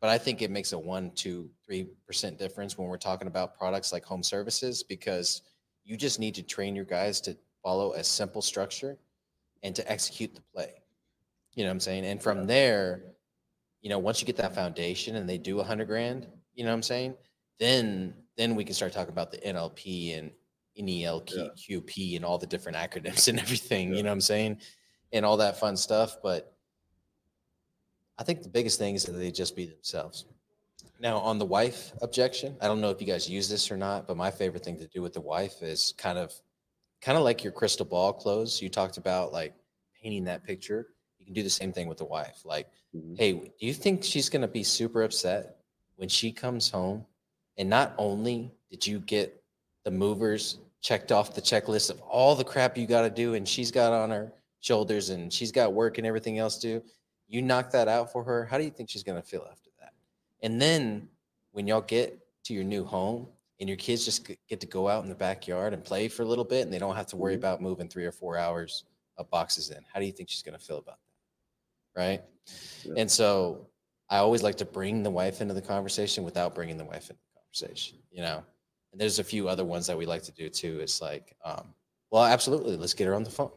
[0.00, 3.56] But I think it makes a one, two, three percent difference when we're talking about
[3.58, 5.42] products like home services because
[5.84, 8.98] you just need to train your guys to follow a simple structure
[9.62, 10.74] and to execute the play.
[11.54, 12.04] You know what I'm saying?
[12.04, 13.04] And from there,
[13.80, 16.70] you know, once you get that foundation and they do a hundred grand, you know
[16.70, 17.14] what I'm saying?
[17.58, 20.30] Then then we can start talking about the NLP and
[20.78, 24.60] NEPQ and all the different acronyms and everything, you know what I'm saying?
[25.12, 26.18] And all that fun stuff.
[26.22, 26.52] But
[28.18, 30.24] I think the biggest thing is that they just be themselves.
[30.98, 34.06] Now, on the wife objection, I don't know if you guys use this or not,
[34.06, 36.32] but my favorite thing to do with the wife is kind of
[37.02, 38.62] kind of like your crystal ball close.
[38.62, 39.54] You talked about like
[40.02, 40.88] painting that picture.
[41.18, 42.40] You can do the same thing with the wife.
[42.44, 43.18] Like, Mhm.
[43.18, 45.58] hey, do you think she's going to be super upset
[45.96, 47.04] when she comes home
[47.58, 49.42] and not only did you get
[49.84, 53.46] the movers checked off the checklist of all the crap you got to do and
[53.46, 56.82] she's got on her shoulders and she's got work and everything else to
[57.28, 58.44] you knock that out for her.
[58.44, 59.92] How do you think she's going to feel after that?
[60.42, 61.08] And then
[61.52, 65.02] when y'all get to your new home and your kids just get to go out
[65.02, 67.34] in the backyard and play for a little bit and they don't have to worry
[67.34, 67.38] Mhm.
[67.38, 68.84] about moving three or four hours
[69.16, 70.98] of boxes in, how do you think she's going to feel about
[71.94, 72.00] that?
[72.00, 72.24] Right.
[72.84, 72.94] Yeah.
[72.96, 73.70] And so
[74.08, 77.22] I always like to bring the wife into the conversation without bringing the wife into
[77.34, 78.44] the conversation, you know?
[78.92, 80.80] And there's a few other ones that we like to do too.
[80.80, 81.74] It's like, um,
[82.10, 82.76] well, absolutely.
[82.76, 83.52] Let's get her on the phone.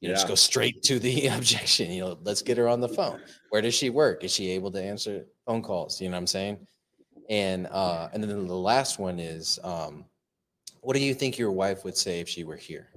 [0.00, 1.90] You know, just go straight to the objection.
[1.90, 3.20] You know, let's get her on the phone.
[3.50, 4.24] Where does she work?
[4.24, 6.00] Is she able to answer phone calls?
[6.00, 6.66] You know what I'm saying?
[7.28, 10.04] And uh, and then the last one is, um,
[10.80, 12.88] what do you think your wife would say if she were here?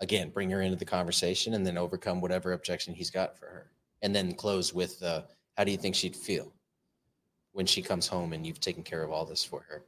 [0.00, 3.70] Again, bring her into the conversation and then overcome whatever objection he's got for her,
[4.00, 5.22] and then close with, uh,
[5.58, 6.50] how do you think she'd feel
[7.52, 9.82] when she comes home and you've taken care of all this for her,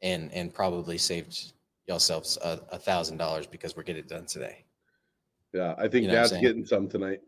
[0.00, 1.52] and and probably saved
[1.86, 4.64] yourselves a, a thousand dollars because we're getting it done today.
[5.52, 7.20] Yeah, I think You know Dad's getting some tonight.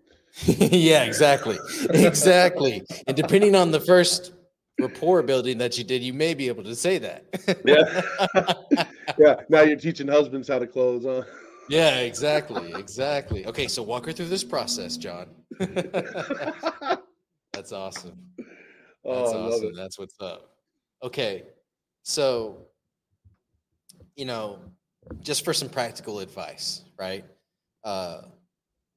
[0.44, 1.58] yeah, exactly.
[1.90, 2.82] Exactly.
[3.06, 4.32] and depending on the first
[4.78, 7.24] rapport building that you did, you may be able to say that.
[7.64, 8.84] yeah.
[9.18, 9.36] yeah.
[9.48, 11.22] Now you're teaching husbands how to close, huh?
[11.68, 12.72] Yeah, exactly.
[12.74, 13.46] Exactly.
[13.46, 15.28] Okay, so walk her through this process, John.
[17.52, 18.18] That's awesome.
[19.04, 19.74] Oh, That's love awesome.
[19.74, 20.50] That's what's up.
[21.02, 21.44] Okay.
[22.02, 22.66] So,
[24.16, 24.58] you know,
[25.20, 27.24] just for some practical advice, right?
[27.84, 28.22] Uh,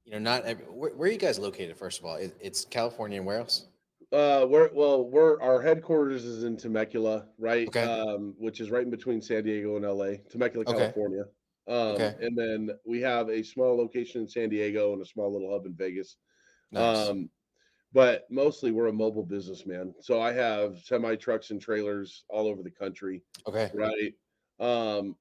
[0.05, 1.77] you know, not every, where, where are you guys located?
[1.77, 3.67] First of all, it, it's California and where else?
[4.11, 7.67] Uh, we're well, we're our headquarters is in Temecula, right?
[7.67, 7.83] Okay.
[7.83, 10.77] Um, which is right in between San Diego and LA, Temecula, Okay.
[10.77, 11.23] California.
[11.67, 12.15] Um, Okay.
[12.21, 15.65] and then we have a small location in San Diego and a small little hub
[15.65, 16.17] in Vegas.
[16.71, 17.09] Nice.
[17.09, 17.29] Um,
[17.93, 19.93] but mostly we're a mobile business, man.
[20.01, 23.71] So I have semi trucks and trailers all over the country, okay.
[23.73, 24.13] right?
[24.59, 25.15] Um,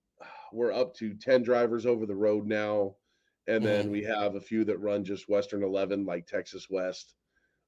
[0.53, 2.97] we're up to 10 drivers over the road now.
[3.49, 3.91] And then Mhm.
[3.91, 7.15] we have a few that run just Western 11, like Texas West.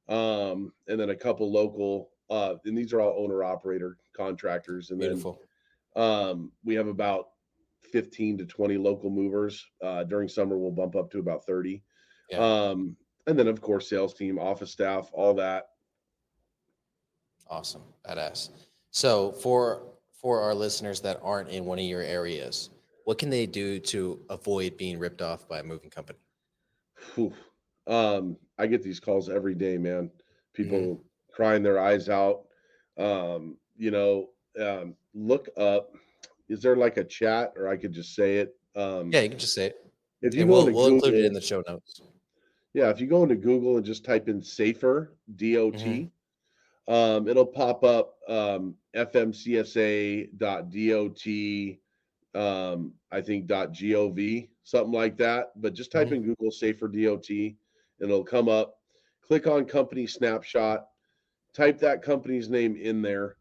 [0.09, 4.91] Um, and then a couple local, uh, and these are all owner operator contractors.
[4.91, 5.41] And Beautiful.
[5.97, 7.31] then um, we have about
[7.83, 9.65] 15 to 20 local movers.
[9.81, 11.83] Uh, during summer, we'll bump up to about 30.
[12.31, 12.39] Yeah.
[12.39, 15.71] Um, and then, of course, sales team, office staff, all that.
[17.49, 17.83] Awesome.
[18.07, 18.51] Badass.
[18.91, 22.71] So for for our listeners that aren't in one of your areas,
[23.05, 26.19] what can they do to avoid being ripped off by a moving company?
[27.87, 30.11] Um, I get these calls every day, man.
[30.55, 32.47] People crying their eyes out.
[32.97, 35.93] Um, you know, um, look up.
[36.49, 38.57] Is there like a chat, or I could just say it?
[38.77, 39.93] Um, Yeah, you can just say it.
[40.23, 42.01] if you And we'll, we'll include it in the show notes.
[42.73, 46.93] Yeah, if you go into Google and just type in safer DOT, Mm-hmm.
[46.93, 50.71] um, it'll pop up um, fmcsa.dot,
[52.35, 55.53] um, I think .gov, something like that.
[55.61, 56.13] But just type Mhm.
[56.13, 57.59] in Google safer DOT,
[58.01, 58.79] and it'll come up.
[59.23, 60.89] Click on company snapshot,
[61.53, 63.37] type that company's name in there,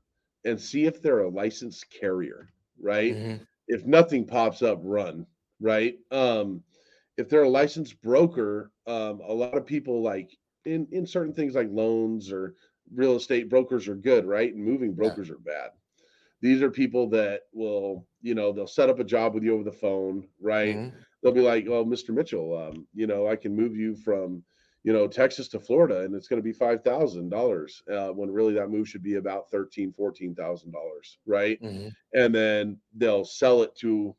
[0.46, 2.54] and see if they're a licensed carrier.
[2.80, 3.48] Right Mhm.
[3.68, 5.26] if nothing pops up, run,
[5.62, 5.98] right?
[6.12, 6.64] Um,
[7.18, 11.56] if they're a licensed broker, um, a lot of people like in in certain things
[11.56, 12.56] like loans or
[12.94, 14.54] real estate brokers are good, right?
[14.54, 15.72] And moving brokers are bad.
[16.44, 19.66] These are people that will, you know, they'll set up a job with you over
[19.66, 20.82] the phone, right?
[20.82, 21.06] Mhm.
[21.24, 22.14] They'll be like, "Well, Mr.
[22.14, 24.46] Mitchell, um, you know, I can move you from,
[24.84, 28.32] you know, Texas to Florida, and it's going to be five thousand dollars, uh, when
[28.32, 31.96] really that move should be about thirteen, fourteen thousand dollars, right?" Mhm.
[32.16, 34.16] and then they'll sell it to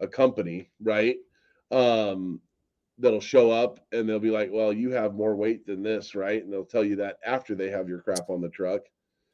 [0.00, 1.18] a company, right?
[1.70, 2.42] Um,
[2.98, 6.42] that'll show up and they'll be like, "Well, you have more weight than this, right?"
[6.42, 8.82] And they'll tell you that after they have your crap on the truck.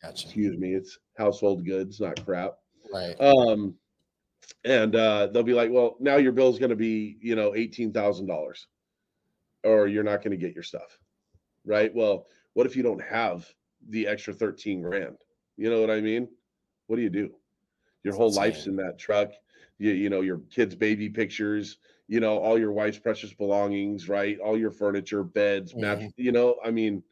[0.05, 0.27] Gotcha.
[0.27, 2.59] Excuse me, it's household goods, not crap.
[2.93, 3.19] Right.
[3.21, 3.75] Um,
[4.65, 7.93] and uh, they'll be like, "Well, now your bill's going to be, you know, eighteen
[7.93, 8.67] thousand dollars,
[9.63, 10.99] or you're not going to get your stuff,
[11.65, 13.49] right?" Well, what if you don't have
[13.89, 15.17] the extra thirteen grand?
[15.57, 16.29] You know what I mean?
[16.87, 17.35] What do you do?
[18.03, 18.79] Your That's whole life's insane.
[18.79, 19.33] in that truck.
[19.79, 21.79] You, you know, your kids' baby pictures.
[22.07, 24.39] You know, all your wife's precious belongings, right?
[24.39, 26.01] All your furniture, beds, mat.
[26.01, 26.13] Mhm.
[26.17, 27.03] You know, I mean,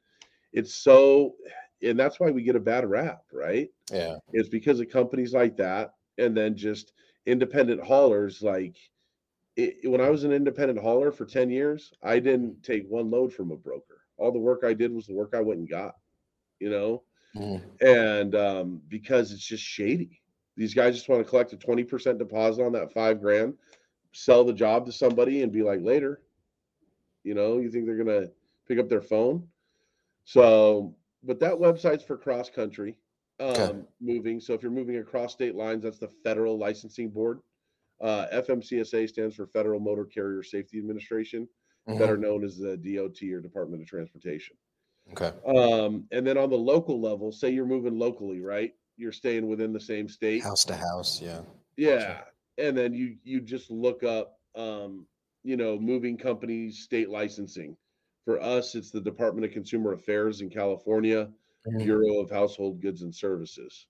[0.53, 1.35] it's so,
[1.83, 3.69] and that's why we get a bad rap, right?
[3.91, 4.19] Yeah.
[4.33, 6.93] It's because of companies like that, and then just
[7.27, 8.43] independent haulers.
[8.43, 8.77] Like
[9.57, 13.33] it, when I was an independent hauler for ten years, I didn't take one load
[13.33, 14.03] from a broker.
[14.17, 15.95] All the work I did was the work I went and got.
[16.61, 17.03] You know,
[17.35, 17.79] Mhm.
[17.81, 20.21] and um, because it's just shady.
[20.57, 23.55] These guys just want to collect a twenty percent deposit on that five grand,
[24.13, 26.21] sell the job to somebody, and be like later.
[27.25, 28.29] You know, you think they're gonna
[28.67, 29.49] pick up their phone?
[30.25, 32.99] So, but that website's for cross country
[33.41, 33.79] um, Okay.
[34.01, 34.41] moving.
[34.41, 37.41] So if you're moving across state lines, that's the Federal Licensing Board.
[38.01, 41.49] Uh, FMCSA stands for Federal Motor Carrier Safety Administration,
[41.89, 41.99] Mhm.
[41.99, 44.57] better known as the DOT or Department of Transportation.
[45.11, 45.33] Okay.
[45.47, 48.73] Um, and then on the local level, say you're moving locally, right?
[48.97, 50.43] You're staying within the same state.
[50.43, 51.21] House to house.
[51.21, 51.43] Yeah.
[51.77, 52.25] Yeah.
[52.59, 55.07] And then you you just look up um,
[55.45, 57.77] you know, moving companies state licensing.
[58.25, 61.33] For us, it's the Department of Consumer Affairs in California,
[61.67, 61.85] Mhm.
[61.85, 63.87] Bureau of Household Goods and Services.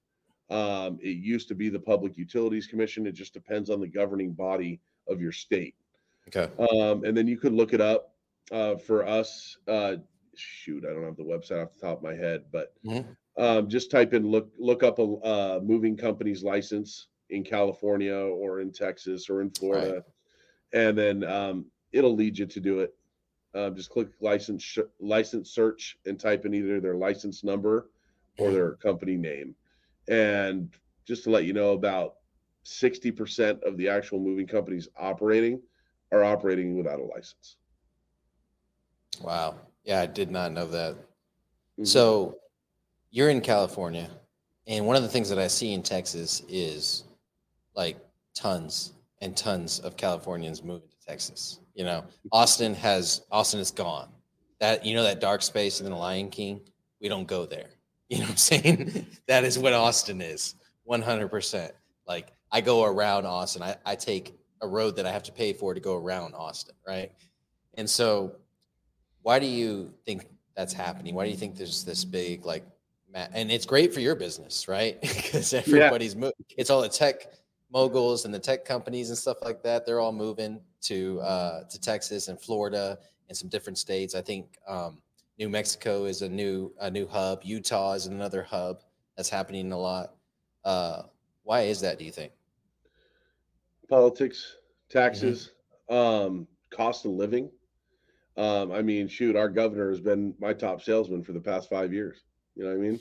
[0.50, 3.06] Um, it used to be the Public Utilities Commission.
[3.06, 5.74] It just depends on the governing body of your state.
[6.28, 6.50] Okay.
[6.58, 8.14] Um, and then you could look it up
[8.50, 9.56] uh, for us.
[9.66, 9.96] Uh,
[10.34, 13.16] shoot, I don't have the website off the top of my head, but Mhm.
[13.38, 18.60] um, just type in look look up a uh, moving company's license in California or
[18.60, 20.04] in Texas or in Florida,
[20.72, 22.94] and then um, it'll lead you to do it.
[23.54, 27.90] Um, just click license sh- license search and type in either their license number
[28.38, 29.54] or their company name,
[30.08, 30.70] and
[31.04, 32.14] just to let you know, about
[32.62, 35.60] sixty percent of the actual moving companies operating
[36.12, 37.56] are operating without a license.
[39.20, 39.56] Wow.
[39.84, 40.96] Yeah, I did not know that.
[41.78, 41.86] Mhm.
[41.86, 42.38] So
[43.10, 44.10] you're in California,
[44.66, 47.04] and one of the things that I see in Texas is
[47.74, 47.98] like
[48.34, 51.60] tons and tons of Californians moving Texas.
[51.74, 54.08] You know, Austin has Austin is gone.
[54.60, 56.60] That you know that dark space in the Lion King,
[57.00, 57.66] we don't go there.
[58.12, 59.06] You know what I'm saying?
[59.26, 61.70] that is what Austin is, 100%.
[62.06, 63.62] Like I go around Austin.
[63.62, 66.74] I, I take a road that I have to pay for to go around Austin,
[66.86, 67.10] right?
[67.74, 68.36] And so,
[69.22, 71.14] why do you think that's happening?
[71.14, 72.66] Why do you think there's this big like,
[73.14, 75.00] and it's great for your business, right?
[75.00, 77.32] Because everybody's mo- it's all the tech
[77.72, 79.86] moguls and the tech companies and stuff like that.
[79.86, 84.14] They're all moving to uh, to Texas and Florida and some different states.
[84.14, 85.00] I think um,
[85.38, 87.40] New Mexico is a new a new hub.
[87.42, 88.82] Utah is another hub
[89.16, 90.14] that's happening a lot.
[90.64, 91.02] Uh,
[91.44, 91.98] why is that?
[91.98, 92.32] Do you think?
[93.92, 94.56] politics,
[94.88, 95.52] taxes,
[95.90, 97.50] um, cost of living.
[98.38, 101.92] Um, I mean, shoot, our governor has been my top salesman for the past five
[101.92, 102.22] years.
[102.56, 103.00] You know what I mean?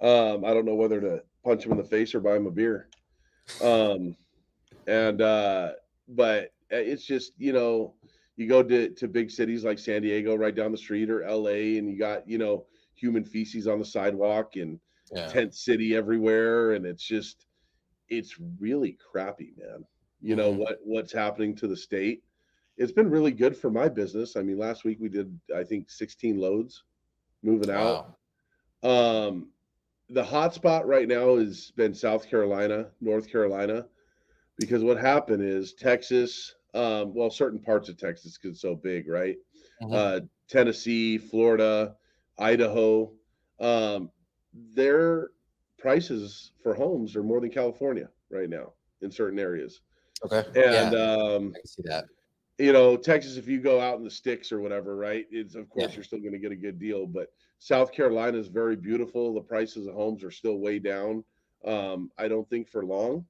[0.00, 2.52] Um, I don't know whether to punch him in the face or buy him a
[2.52, 2.88] beer.
[3.60, 4.14] Um,
[4.86, 5.72] and uh,
[6.06, 7.94] but it's just you know,
[8.36, 11.78] you go to to big cities like San Diego, right down the street, or L.A.,
[11.78, 14.80] and you got you know human feces on the sidewalk and
[15.12, 15.32] Yeah.
[15.32, 17.46] tent city everywhere, and it's just
[18.08, 19.84] it's really crappy, man.
[20.20, 20.56] You know Mhm.
[20.56, 22.22] what what's happening to the state.
[22.76, 24.36] It's been really good for my business.
[24.36, 26.84] I mean, last week we did I think 16 loads
[27.42, 28.02] moving out.
[28.82, 29.50] Um,
[30.10, 33.88] the hot spot right now has been South Carolina, North Carolina,
[34.58, 39.08] because what happened is Texas, um, well, certain parts of Texas because it's so big,
[39.08, 39.36] right?
[39.82, 39.94] Mhm.
[39.94, 41.96] Uh, Tennessee, Florida,
[42.38, 43.12] Idaho,
[43.60, 44.10] um,
[44.52, 45.30] their
[45.78, 49.80] prices for homes are more than California right now in certain areas.
[50.24, 50.44] Okay.
[50.54, 52.06] And yeah, um, I can see that.
[52.58, 55.26] you know, Texas, if you go out in the sticks or whatever, right?
[55.30, 55.96] It's of course Yeah.
[55.96, 59.34] you're still going to get a good deal, but South Carolina is very beautiful.
[59.34, 61.24] The prices of homes are still way down.
[61.64, 63.26] Um, I don't think for long,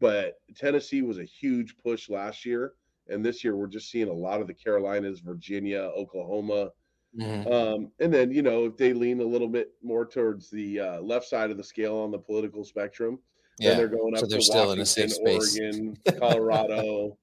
[0.00, 2.74] but Tennessee was a huge push last year,
[3.08, 6.72] and this year we're just seeing a lot of the Carolinas, Virginia, Oklahoma,
[7.16, 7.50] Mhm.
[7.50, 11.00] um, and then you know if they lean a little bit more towards the uh,
[11.00, 13.18] left side of the scale on the political spectrum,
[13.58, 13.76] then Yeah.
[13.78, 16.18] they're going up So to they're still in a safe Washington, space.
[16.18, 17.18] Oregon, Colorado,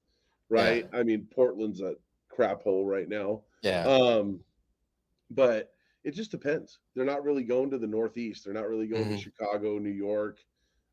[0.48, 0.88] right?
[0.92, 1.96] I mean, Portland's a
[2.28, 3.44] crap hole right now.
[3.62, 3.84] Yeah.
[3.86, 4.42] Um,
[5.30, 6.80] but it just depends.
[6.94, 8.44] They're not really going to the Northeast.
[8.44, 9.16] They're not really going Mhm.
[9.16, 10.38] to Chicago, New York,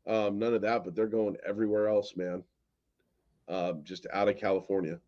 [0.06, 0.84] um, none of that.
[0.84, 2.42] But they're going everywhere else, man.
[3.48, 4.98] Um, just out of California.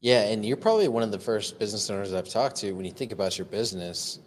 [0.00, 2.72] Yeah, and you're probably one of the first business owners I've talked to.
[2.72, 4.18] When you think about your business,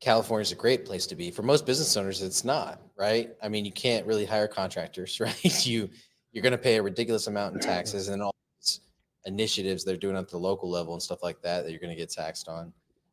[0.00, 1.30] California's a great place to be.
[1.30, 3.30] For most business owners, it's not, right?
[3.42, 5.66] I mean, you can't really hire contractors, right?
[5.66, 5.90] You
[6.32, 8.80] you're going to pay a ridiculous amount in taxes and all these
[9.24, 11.96] initiatives they're doing at the local level and stuff like that that you're going to
[11.96, 12.72] get taxed on.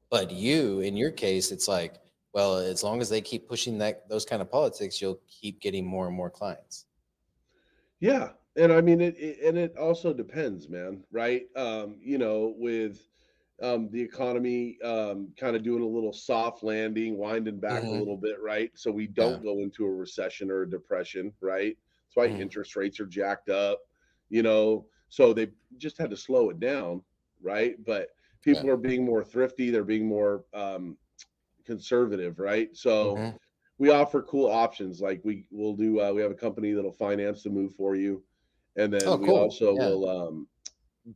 [0.09, 1.95] But you, in your case, it's like,
[2.33, 5.85] well, as long as they keep pushing that those kind of politics, you'll keep getting
[5.85, 6.87] more and more clients.
[7.99, 11.47] Yeah, and I mean it, it and it also depends, man, right?
[11.55, 13.07] Um, you know, with
[13.61, 17.91] um the economy um kind of doing a little soft landing, winding back Mhm.
[17.91, 18.71] a little bit, right?
[18.77, 21.77] So we don't go into a recession or a depression, right?
[22.07, 22.41] That's why Mhm.
[22.41, 23.81] interest rates are jacked up,
[24.29, 24.87] you know.
[25.09, 27.03] So they just had to slow it down,
[27.41, 27.75] right?
[27.85, 28.09] But
[28.41, 28.71] people Yeah.
[28.71, 30.97] are being more thrifty, they're being more um
[31.65, 32.75] conservative, right?
[32.75, 33.37] So Mhm.
[33.77, 37.43] we offer cool options like we will do uh, we have a company that'll finance
[37.43, 38.23] the move for you
[38.77, 39.35] and then Oh, we cool.
[39.35, 39.77] also Yeah.
[39.77, 40.47] will um,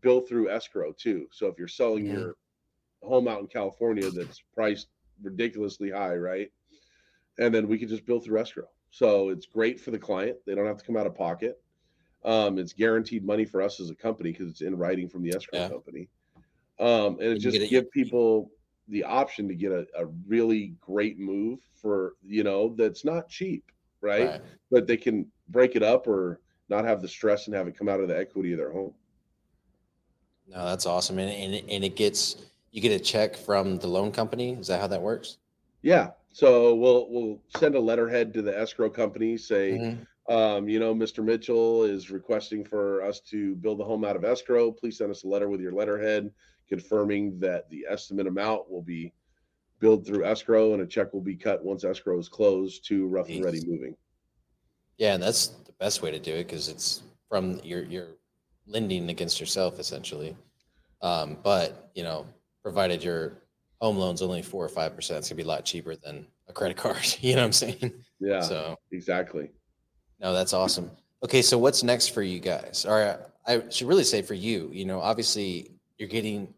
[0.02, 2.08] bill through escrow too so if you're selling Mhm.
[2.08, 2.36] your
[3.04, 4.90] home out in california that's priced
[5.24, 6.52] ridiculously high right
[7.40, 10.56] and then we can just bill through escrow so it's great for the client they
[10.56, 11.62] don't have to come out of pocket
[12.24, 15.32] um, it's guaranteed money for us as a company because it's in writing from the
[15.32, 15.70] escrow Yeah.
[15.70, 16.10] company
[16.80, 18.52] um, and it just give people
[18.88, 23.72] the option to get a, a really great move for you know that's not cheap
[24.02, 24.30] right?
[24.30, 24.42] Right.
[24.70, 27.90] but they can break it up or not have the stress and have it come
[27.90, 28.94] out of the equity of their home
[30.48, 31.18] No, that's awesome.
[31.18, 32.36] And, and, it- and it gets,
[32.72, 34.54] you get a check from the loan company.
[34.54, 35.38] Is that how that works?
[35.82, 39.72] yeah so we'll we'll send a letterhead to the escrow company say
[40.30, 40.34] Mhm.
[40.34, 44.24] um, you know mr mitchell is requesting for us to build the home out of
[44.26, 46.32] escrow please send us a letter with your letterhead
[46.68, 49.14] confirming that the estimate amount will be
[49.80, 53.30] billed through escrow and a check will be cut once escrow is closed to Ruff
[53.30, 53.96] and Ready Moving
[54.98, 58.16] Yeah, and that's the best way to do it because it's from your you're
[58.68, 60.36] lending against yourself essentially.
[61.02, 62.26] Um, but you know,
[62.64, 63.42] provided your
[63.82, 66.54] home loan's only four or five percent, it's gonna be a lot cheaper than a
[66.54, 67.18] credit card.
[67.20, 67.94] You know what I'm saying?
[68.20, 69.50] yeah So exactly
[70.20, 70.92] no, that's awesome.
[71.24, 72.86] Okay, so what's next for you guys?
[72.88, 74.70] Or I should really say for you.
[74.72, 76.54] You know, obviously you're getting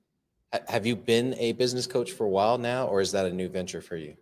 [0.68, 3.50] have you been a business coach for a while now, or is that a new
[3.50, 4.16] venture for you?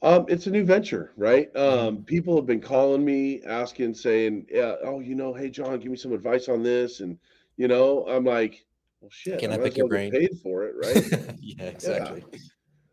[0.00, 1.52] Um, it's a new venture, right?
[1.54, 1.88] Mm-hmm.
[1.88, 5.90] Um, people have been calling me, asking, saying, "Yeah, oh, you know, hey, John, give
[5.90, 7.18] me some advice on this," and
[7.56, 8.64] you know, I'm like,
[9.00, 11.34] "Well, shit, can I, I pick your brain?" Paid for it, right?
[11.40, 12.22] yeah, exactly.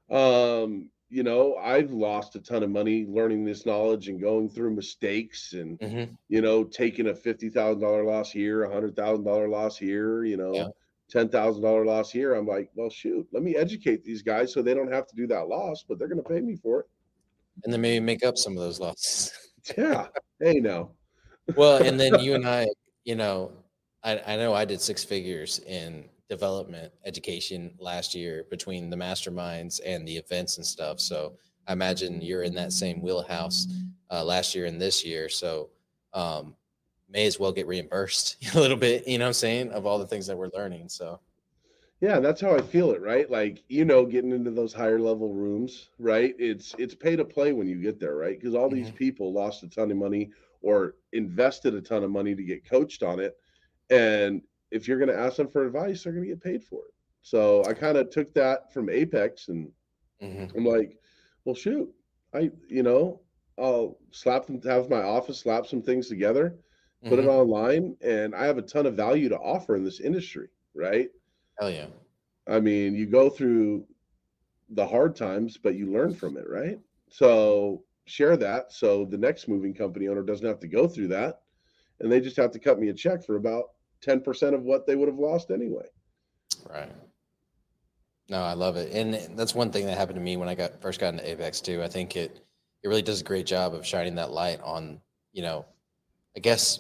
[0.10, 0.18] Yeah.
[0.18, 4.74] Um, you know, I've lost a ton of money learning this knowledge and going through
[4.74, 6.12] mistakes, and mm-hmm.
[6.30, 10.24] you know, taking a fifty thousand dollar loss here, a hundred thousand dollar loss here,
[10.24, 10.56] you know.
[10.56, 10.68] Yeah
[11.10, 12.34] ten thousand dollar loss here.
[12.34, 15.28] I'm like, well, shoot, let me educate these guys so they don't have to do
[15.28, 16.88] that loss, but they're going to pay me for it
[17.64, 19.32] and then maybe make up some of those losses.
[19.78, 20.08] yeah.
[20.40, 20.92] Hey, no.
[21.56, 22.68] well, and then you and I,
[23.04, 23.52] you know,
[24.04, 29.80] I, I know I did six figures in development education last year between the masterminds
[29.86, 31.00] and the events and stuff.
[31.00, 31.34] So
[31.68, 33.68] I imagine you're in that same wheelhouse
[34.12, 35.30] uh, last year and this year.
[35.30, 35.70] So
[36.14, 36.56] um,
[37.10, 40.00] may as well get reimbursed a little bit, you know what I'm saying, of all
[40.00, 40.90] the things that we're learning.
[40.90, 41.20] So
[42.02, 43.30] yeah, that's how I feel it, right?
[43.30, 46.36] Like, you know, getting into those higher level rooms, right?
[46.38, 48.38] It's it's pay to play when you get there, right?
[48.38, 48.76] Because all mm-hmm.
[48.76, 50.32] these people lost a ton of money
[50.62, 53.38] or invested a ton of money to get coached on it.
[53.90, 54.42] And
[54.72, 56.94] if you're going to ask them for advice, they're going to get paid for it.
[57.22, 59.72] So I kind of took that from Apex and
[60.22, 60.58] mm-hmm.
[60.58, 60.98] I'm like,
[61.44, 61.92] well, shoot,
[62.34, 63.22] I, you know,
[63.58, 66.58] I'll slap them, have my office slap some things together,
[67.06, 67.30] put mm-hmm.
[67.30, 71.10] it online, and I have a ton of value to offer in this industry, right?
[71.60, 71.86] Hell yeah.
[72.48, 73.86] I mean, you go through
[74.70, 76.80] the hard times, but you learn from it, right?
[77.10, 81.42] So share that so the next moving company owner doesn't have to go through that.
[82.00, 83.72] And they just have to cut me a check for about
[84.06, 85.86] 10% of what they would have lost anyway.
[86.70, 86.92] Right.
[88.30, 88.92] No, I love it.
[88.94, 91.62] And that's one thing that happened to me when I got first got into Apex
[91.62, 91.84] too.
[91.84, 92.44] I think it
[92.84, 95.00] it really does a great job of shining that light on,
[95.32, 95.66] you know,
[96.36, 96.80] I guess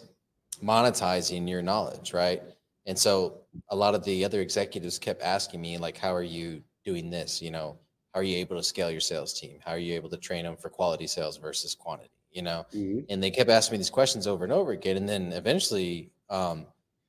[0.63, 2.41] monetizing your knowledge, right?
[2.85, 3.39] And so
[3.69, 7.41] a lot of the other executives kept asking me, like, how are you doing this?
[7.41, 7.77] You know,
[8.13, 9.59] how are you able to scale your sales team?
[9.63, 12.11] How are you able to train them for quality sales versus quantity?
[12.31, 12.99] You know, mm-hmm.
[13.09, 14.97] and they kept asking me these questions over and over again.
[14.97, 16.65] And then eventually, um,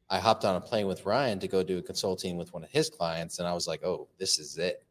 [0.09, 2.71] I hopped on a plane with Ryan to go do a consulting with one of
[2.71, 4.85] his clients, and I was like, "Oh, this is it!"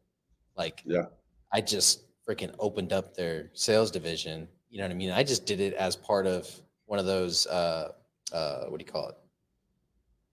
[0.56, 1.06] Like, yeah,
[1.52, 4.46] I just freaking opened up their sales division.
[4.68, 5.10] You know what I mean?
[5.10, 6.50] I just did it as part of
[6.84, 7.92] one of those uh,
[8.36, 9.16] uh, what do you call it?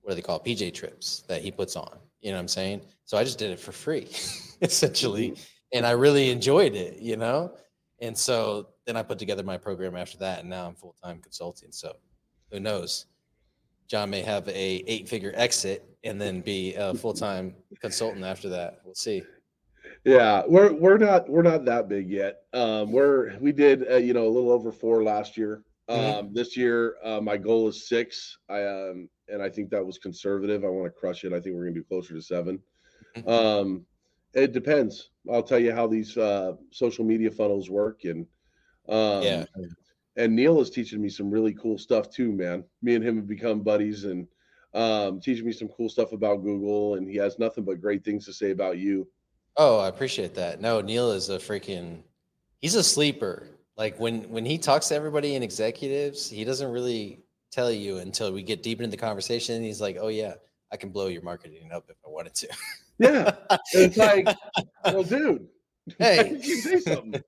[0.04, 0.44] what do they call it?
[0.44, 1.98] PJ trips that he puts on.
[2.22, 2.82] You know what I'm saying?
[3.06, 4.10] So I just did it for free,
[4.62, 5.32] essentially.
[5.32, 5.44] Mm-hmm.
[5.74, 7.54] And I really enjoyed it, you know?
[8.00, 11.20] And so then I put together my program after that, and now I'm full time
[11.20, 11.72] consulting.
[11.72, 11.94] So
[12.52, 13.06] who knows?
[13.88, 18.50] John may have a eight figure exit and then be a full time consultant after
[18.50, 18.82] that.
[18.84, 19.24] We'll see.
[20.04, 22.42] Yeah, we're we're not we're not that big yet.
[22.54, 25.64] Um, we're we did uh, you know a little over four last year.
[25.90, 26.20] Mm-hmm.
[26.20, 28.38] Um, this year, uh, my goal is six.
[28.50, 30.64] I um, and I think that was conservative.
[30.64, 31.34] I want to crush it.
[31.34, 32.60] I think we're going to be closer to 7
[33.18, 33.30] mm-hmm.
[33.30, 33.86] Um,
[34.34, 35.12] it depends.
[35.32, 38.26] I'll tell you how these uh, social media funnels work, and
[38.90, 39.46] um, yeah.
[40.16, 42.64] And Neil is teaching me some really cool stuff too, man.
[42.82, 44.28] Me and him have become buddies, and
[44.74, 46.96] um, teaching me some cool stuff about Google.
[46.96, 49.08] And he has nothing but great things to say about you.
[49.58, 50.62] Oh, I appreciate that.
[50.62, 52.04] No, Neil is a freaking.
[52.62, 53.48] He's a sleeper.
[53.78, 57.20] Like when when he talks to everybody and executives, he doesn't really
[57.52, 59.64] tell you until we get deep into the conversation.
[59.64, 60.36] he's like, "Oh yeah,
[60.72, 62.48] I can blow your marketing up if I wanted to."
[63.00, 63.36] yeah,
[63.74, 64.28] it's like,
[64.86, 65.48] well, dude,
[65.98, 67.24] hey, you say something.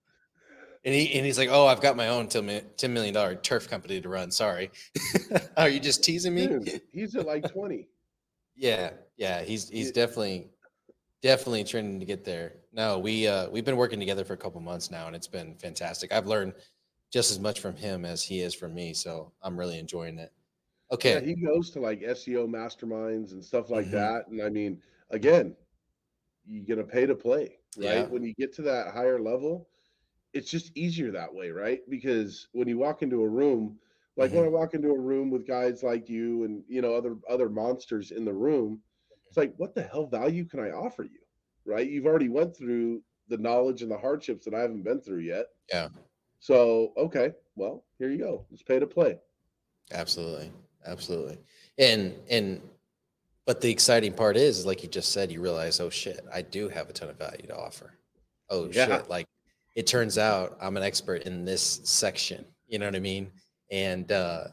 [0.85, 3.99] And he and he's like, "Oh, I've got my own ten million dollar turf company
[4.01, 4.29] to run.
[4.29, 4.69] Sorry,
[5.57, 7.87] are you just teasing me?" Dude, he's at like twenty.
[8.55, 10.49] yeah, yeah, he's he's definitely
[11.25, 12.53] definitely trending to get there.
[12.71, 15.55] No, we uh we've been working together for a couple months now, and it's been
[15.55, 16.13] fantastic.
[16.13, 16.53] I've learned
[17.11, 18.93] just as much from him as he is from me.
[18.93, 20.31] So I'm really enjoying it.
[20.91, 21.13] Okay.
[21.15, 23.95] Yeah, he goes to like SEO masterminds and stuff like mm-hmm.
[23.95, 24.27] that.
[24.27, 25.55] And I mean, again,
[26.45, 27.85] you're gonna pay to play, right?
[27.85, 28.03] Yeah.
[28.03, 29.67] When you get to that higher level,
[30.33, 31.81] it's just easier that way, right?
[31.89, 33.79] Because when you walk into a room,
[34.15, 34.41] like mm-hmm.
[34.41, 37.49] when I walk into a room with guys like you and you know other other
[37.49, 38.79] monsters in the room,
[39.35, 41.19] it's like, what the hell value can I offer you?
[41.65, 41.89] Right?
[41.89, 45.47] You've already went through the knowledge and the hardships that I haven't been through yet.
[45.73, 45.89] Yeah.
[46.39, 48.45] So, okay, well, here you go.
[48.51, 49.19] It's pay to play.
[49.91, 50.53] Absolutely.
[50.85, 51.37] Absolutely.
[51.77, 52.61] And, and,
[53.45, 56.69] but the exciting part is, like you just said, you realize, oh shit, I do
[56.69, 57.93] have a ton of value to offer.
[58.49, 58.85] Oh yeah.
[58.85, 59.09] shit.
[59.09, 59.27] Like
[59.75, 62.45] it turns out I'm an expert in this section.
[62.67, 63.31] You know what I mean?
[63.69, 64.45] And, uh,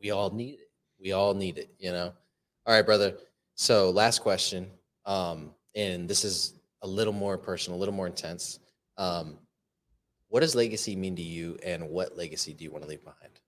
[0.00, 0.70] we all need it.
[0.98, 2.12] We all need it, you know?
[2.66, 3.16] All right, brother.
[3.60, 4.70] So last question.
[5.04, 8.58] Um, and this is a little more personal, a little more intense.
[8.96, 9.36] Um,
[10.28, 13.38] what does legacy mean to you, and what legacy do you want to leave behind?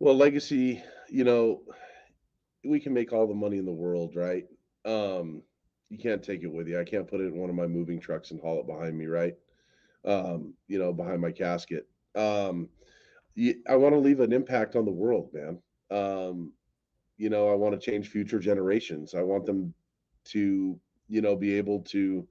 [0.00, 1.60] Well, legacy, you know,
[2.64, 4.46] we can make all the money in the world, right?
[4.86, 5.42] Um,
[5.90, 6.80] you can't take it with you.
[6.80, 9.08] I can't put it in one of my moving trucks and haul it behind me,
[9.08, 9.34] right?
[10.06, 11.86] Um, you know, behind my casket.
[12.14, 12.70] Um,
[13.68, 15.60] I want to leave an impact on the world, man.
[15.90, 16.52] Um,
[17.16, 19.14] you know, I want to change future generations.
[19.14, 19.72] I want them
[20.26, 22.26] to, you know, be able to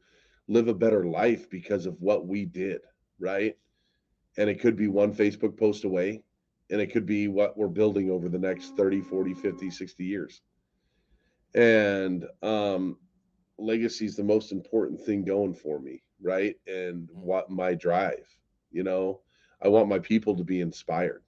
[0.47, 2.81] live a better life because of what we did,
[3.19, 3.57] right?
[4.37, 6.21] And it could be one Facebook post away,
[6.69, 10.41] and it could be what we're building over the next 30, 40, 50, 60 years.
[11.55, 12.97] And um
[13.57, 16.55] legacy is the most important thing going for me, right?
[16.67, 17.15] And mm.
[17.15, 18.27] what my drive,
[18.71, 19.21] you know,
[19.61, 21.23] I want my people to be inspired,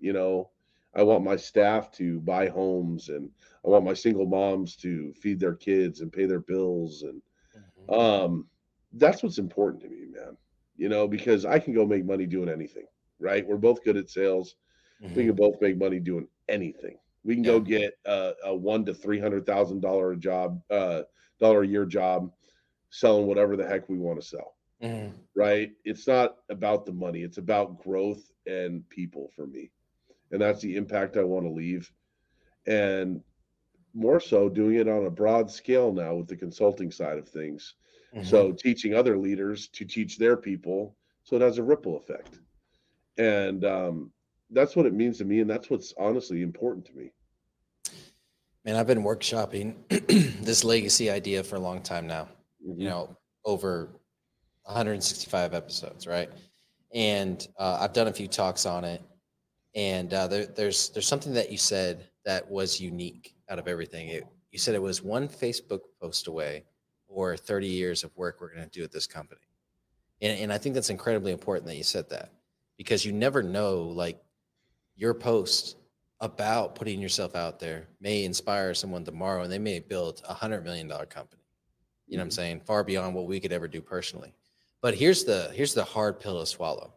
[0.00, 0.50] you know,
[0.96, 3.28] I want my staff to buy homes and
[3.64, 7.02] I want my single moms to feed their kids and pay their bills.
[7.02, 7.22] And
[7.56, 8.00] mm-hmm.
[8.00, 8.46] um,
[8.92, 10.36] that's what's important to me, man,
[10.76, 12.86] you know, because I can go make money doing anything,
[13.18, 13.46] right?
[13.46, 14.56] We're both good at sales.
[15.02, 15.14] Mm-hmm.
[15.14, 16.98] We can both make money doing anything.
[17.24, 17.50] We can yeah.
[17.52, 21.02] go get a, a one to three hundred thousand dollar job, uh,
[21.40, 22.30] dollar a year job
[22.90, 24.54] selling whatever the heck we want to sell.
[24.82, 25.16] Mm-hmm.
[25.34, 25.72] Right?
[25.84, 29.70] It's not about the money, it's about growth and people for me.
[30.34, 31.92] And that's the impact I want to leave.
[32.66, 33.22] And
[33.94, 37.74] more so doing it on a broad scale now with the consulting side of things.
[38.12, 38.26] Mm-hmm.
[38.26, 42.40] So teaching other leaders to teach their people so it has a ripple effect.
[43.16, 44.10] And um,
[44.50, 45.38] that's what it means to me.
[45.38, 47.12] And that's what's honestly important to me.
[48.64, 49.76] Man, I've been workshopping
[50.44, 52.24] this legacy idea for a long time now.
[52.66, 52.80] Mm-hmm.
[52.80, 53.90] You know, over
[54.64, 56.28] 165 episodes, right?
[56.92, 59.00] And uh, I've done a few talks on it.
[59.74, 64.08] And uh, there, there's there's something that you said that was unique out of everything.
[64.08, 66.64] It, you said it was one Facebook post away,
[67.08, 69.40] or 30 years of work we're going to do at this company.
[70.20, 72.30] And, and I think that's incredibly important that you said that
[72.76, 74.22] because you never know, like
[74.96, 75.76] your post
[76.20, 80.64] about putting yourself out there may inspire someone tomorrow and they may build a hundred
[80.64, 81.42] million dollar company
[82.06, 82.34] you know what i'm mm-hmm.
[82.34, 84.32] saying far beyond what we could ever do personally
[84.80, 86.92] but here's the here's the hard pill to swallow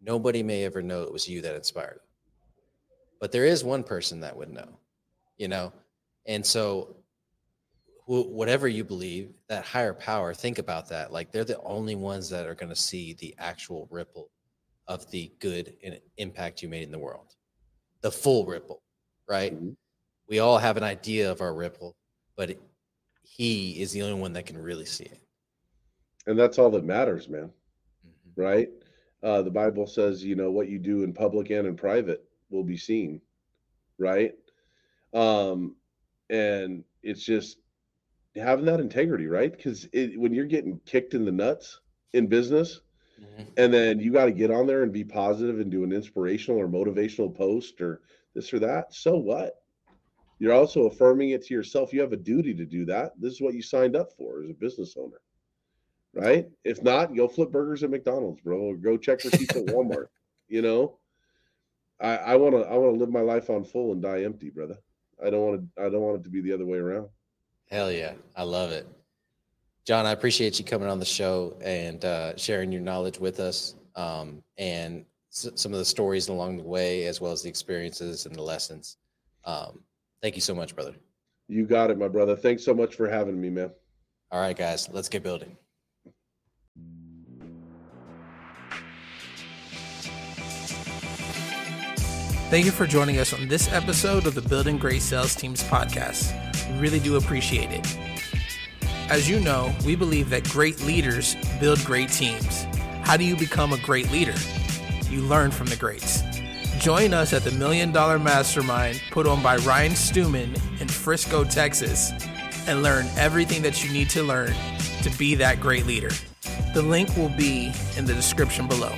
[0.00, 2.06] nobody may ever know it was you that inspired them
[3.20, 4.78] but there is one person that would know
[5.36, 5.72] you know
[6.26, 6.96] and so
[8.06, 12.46] whatever you believe that higher power think about that like they're the only ones that
[12.46, 14.30] are going to see the actual ripple
[14.86, 17.34] of the good and impact you made in the world
[18.00, 18.82] the full ripple,
[19.28, 19.54] right?
[19.54, 19.70] Mm-hmm.
[20.28, 21.96] We all have an idea of our ripple,
[22.36, 22.62] but it,
[23.22, 25.20] he is the only one that can really see it.
[26.26, 27.50] And that's all that matters, man.
[28.06, 28.40] Mm-hmm.
[28.40, 28.68] Right?
[29.22, 32.64] Uh, the Bible says, you know, what you do in public and in private will
[32.64, 33.20] be seen,
[33.98, 34.34] right?
[35.12, 35.74] Um,
[36.30, 37.58] and it's just
[38.36, 39.50] having that integrity, right?
[39.50, 41.80] Because when you're getting kicked in the nuts
[42.12, 42.80] in business,
[43.20, 43.42] Mm-hmm.
[43.56, 46.60] And then you got to get on there and be positive and do an inspirational
[46.60, 48.02] or motivational post or
[48.34, 48.94] this or that.
[48.94, 49.62] So what?
[50.38, 51.92] You're also affirming it to yourself.
[51.92, 53.20] You have a duty to do that.
[53.20, 55.20] This is what you signed up for as a business owner.
[56.18, 56.48] Right?
[56.64, 60.06] If not, go flip burgers at McDonald's, bro, or go check receipts at Walmart.
[60.48, 60.98] You know?
[62.00, 64.78] I, want to I want to live my life on full and die empty, brother.
[65.24, 67.08] I don't want to I don't want it to be the other way around.
[67.70, 68.12] Hell yeah.
[68.36, 68.86] I love it.
[69.84, 73.74] John, I appreciate you coming on the show and uh, sharing your knowledge with us
[73.96, 78.26] um, and s- some of the stories along the way, as well as the experiences
[78.26, 78.98] and the lessons.
[79.44, 79.80] Um,
[80.22, 80.94] thank you so much, brother.
[81.48, 82.36] You got it, my brother.
[82.36, 83.70] Thanks so much for having me, man.
[84.30, 85.56] All right, guys, let's get building.
[92.50, 96.32] Thank you for joining us on this episode of the Building Great Sales Teams podcast.
[96.72, 97.98] We really do appreciate it.
[99.10, 102.64] As you know, we believe that great leaders build great teams.
[103.02, 104.32] How do you become a great leader?
[105.10, 106.22] You learn from the greats.
[106.78, 112.12] Join us at the Million Dollar Mastermind put on by Ryan Stewman in Frisco, Texas,
[112.66, 114.54] and learn everything that you need to learn
[115.02, 116.10] to be that great leader.
[116.72, 118.94] The link will be in the description below.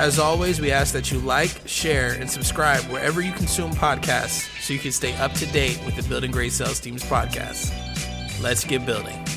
[0.00, 4.72] As always, we ask that you like, share, and subscribe wherever you consume podcasts so
[4.72, 7.70] you can stay up to date with the Building Great Sales Teams podcast.
[8.40, 9.29] Let's get building.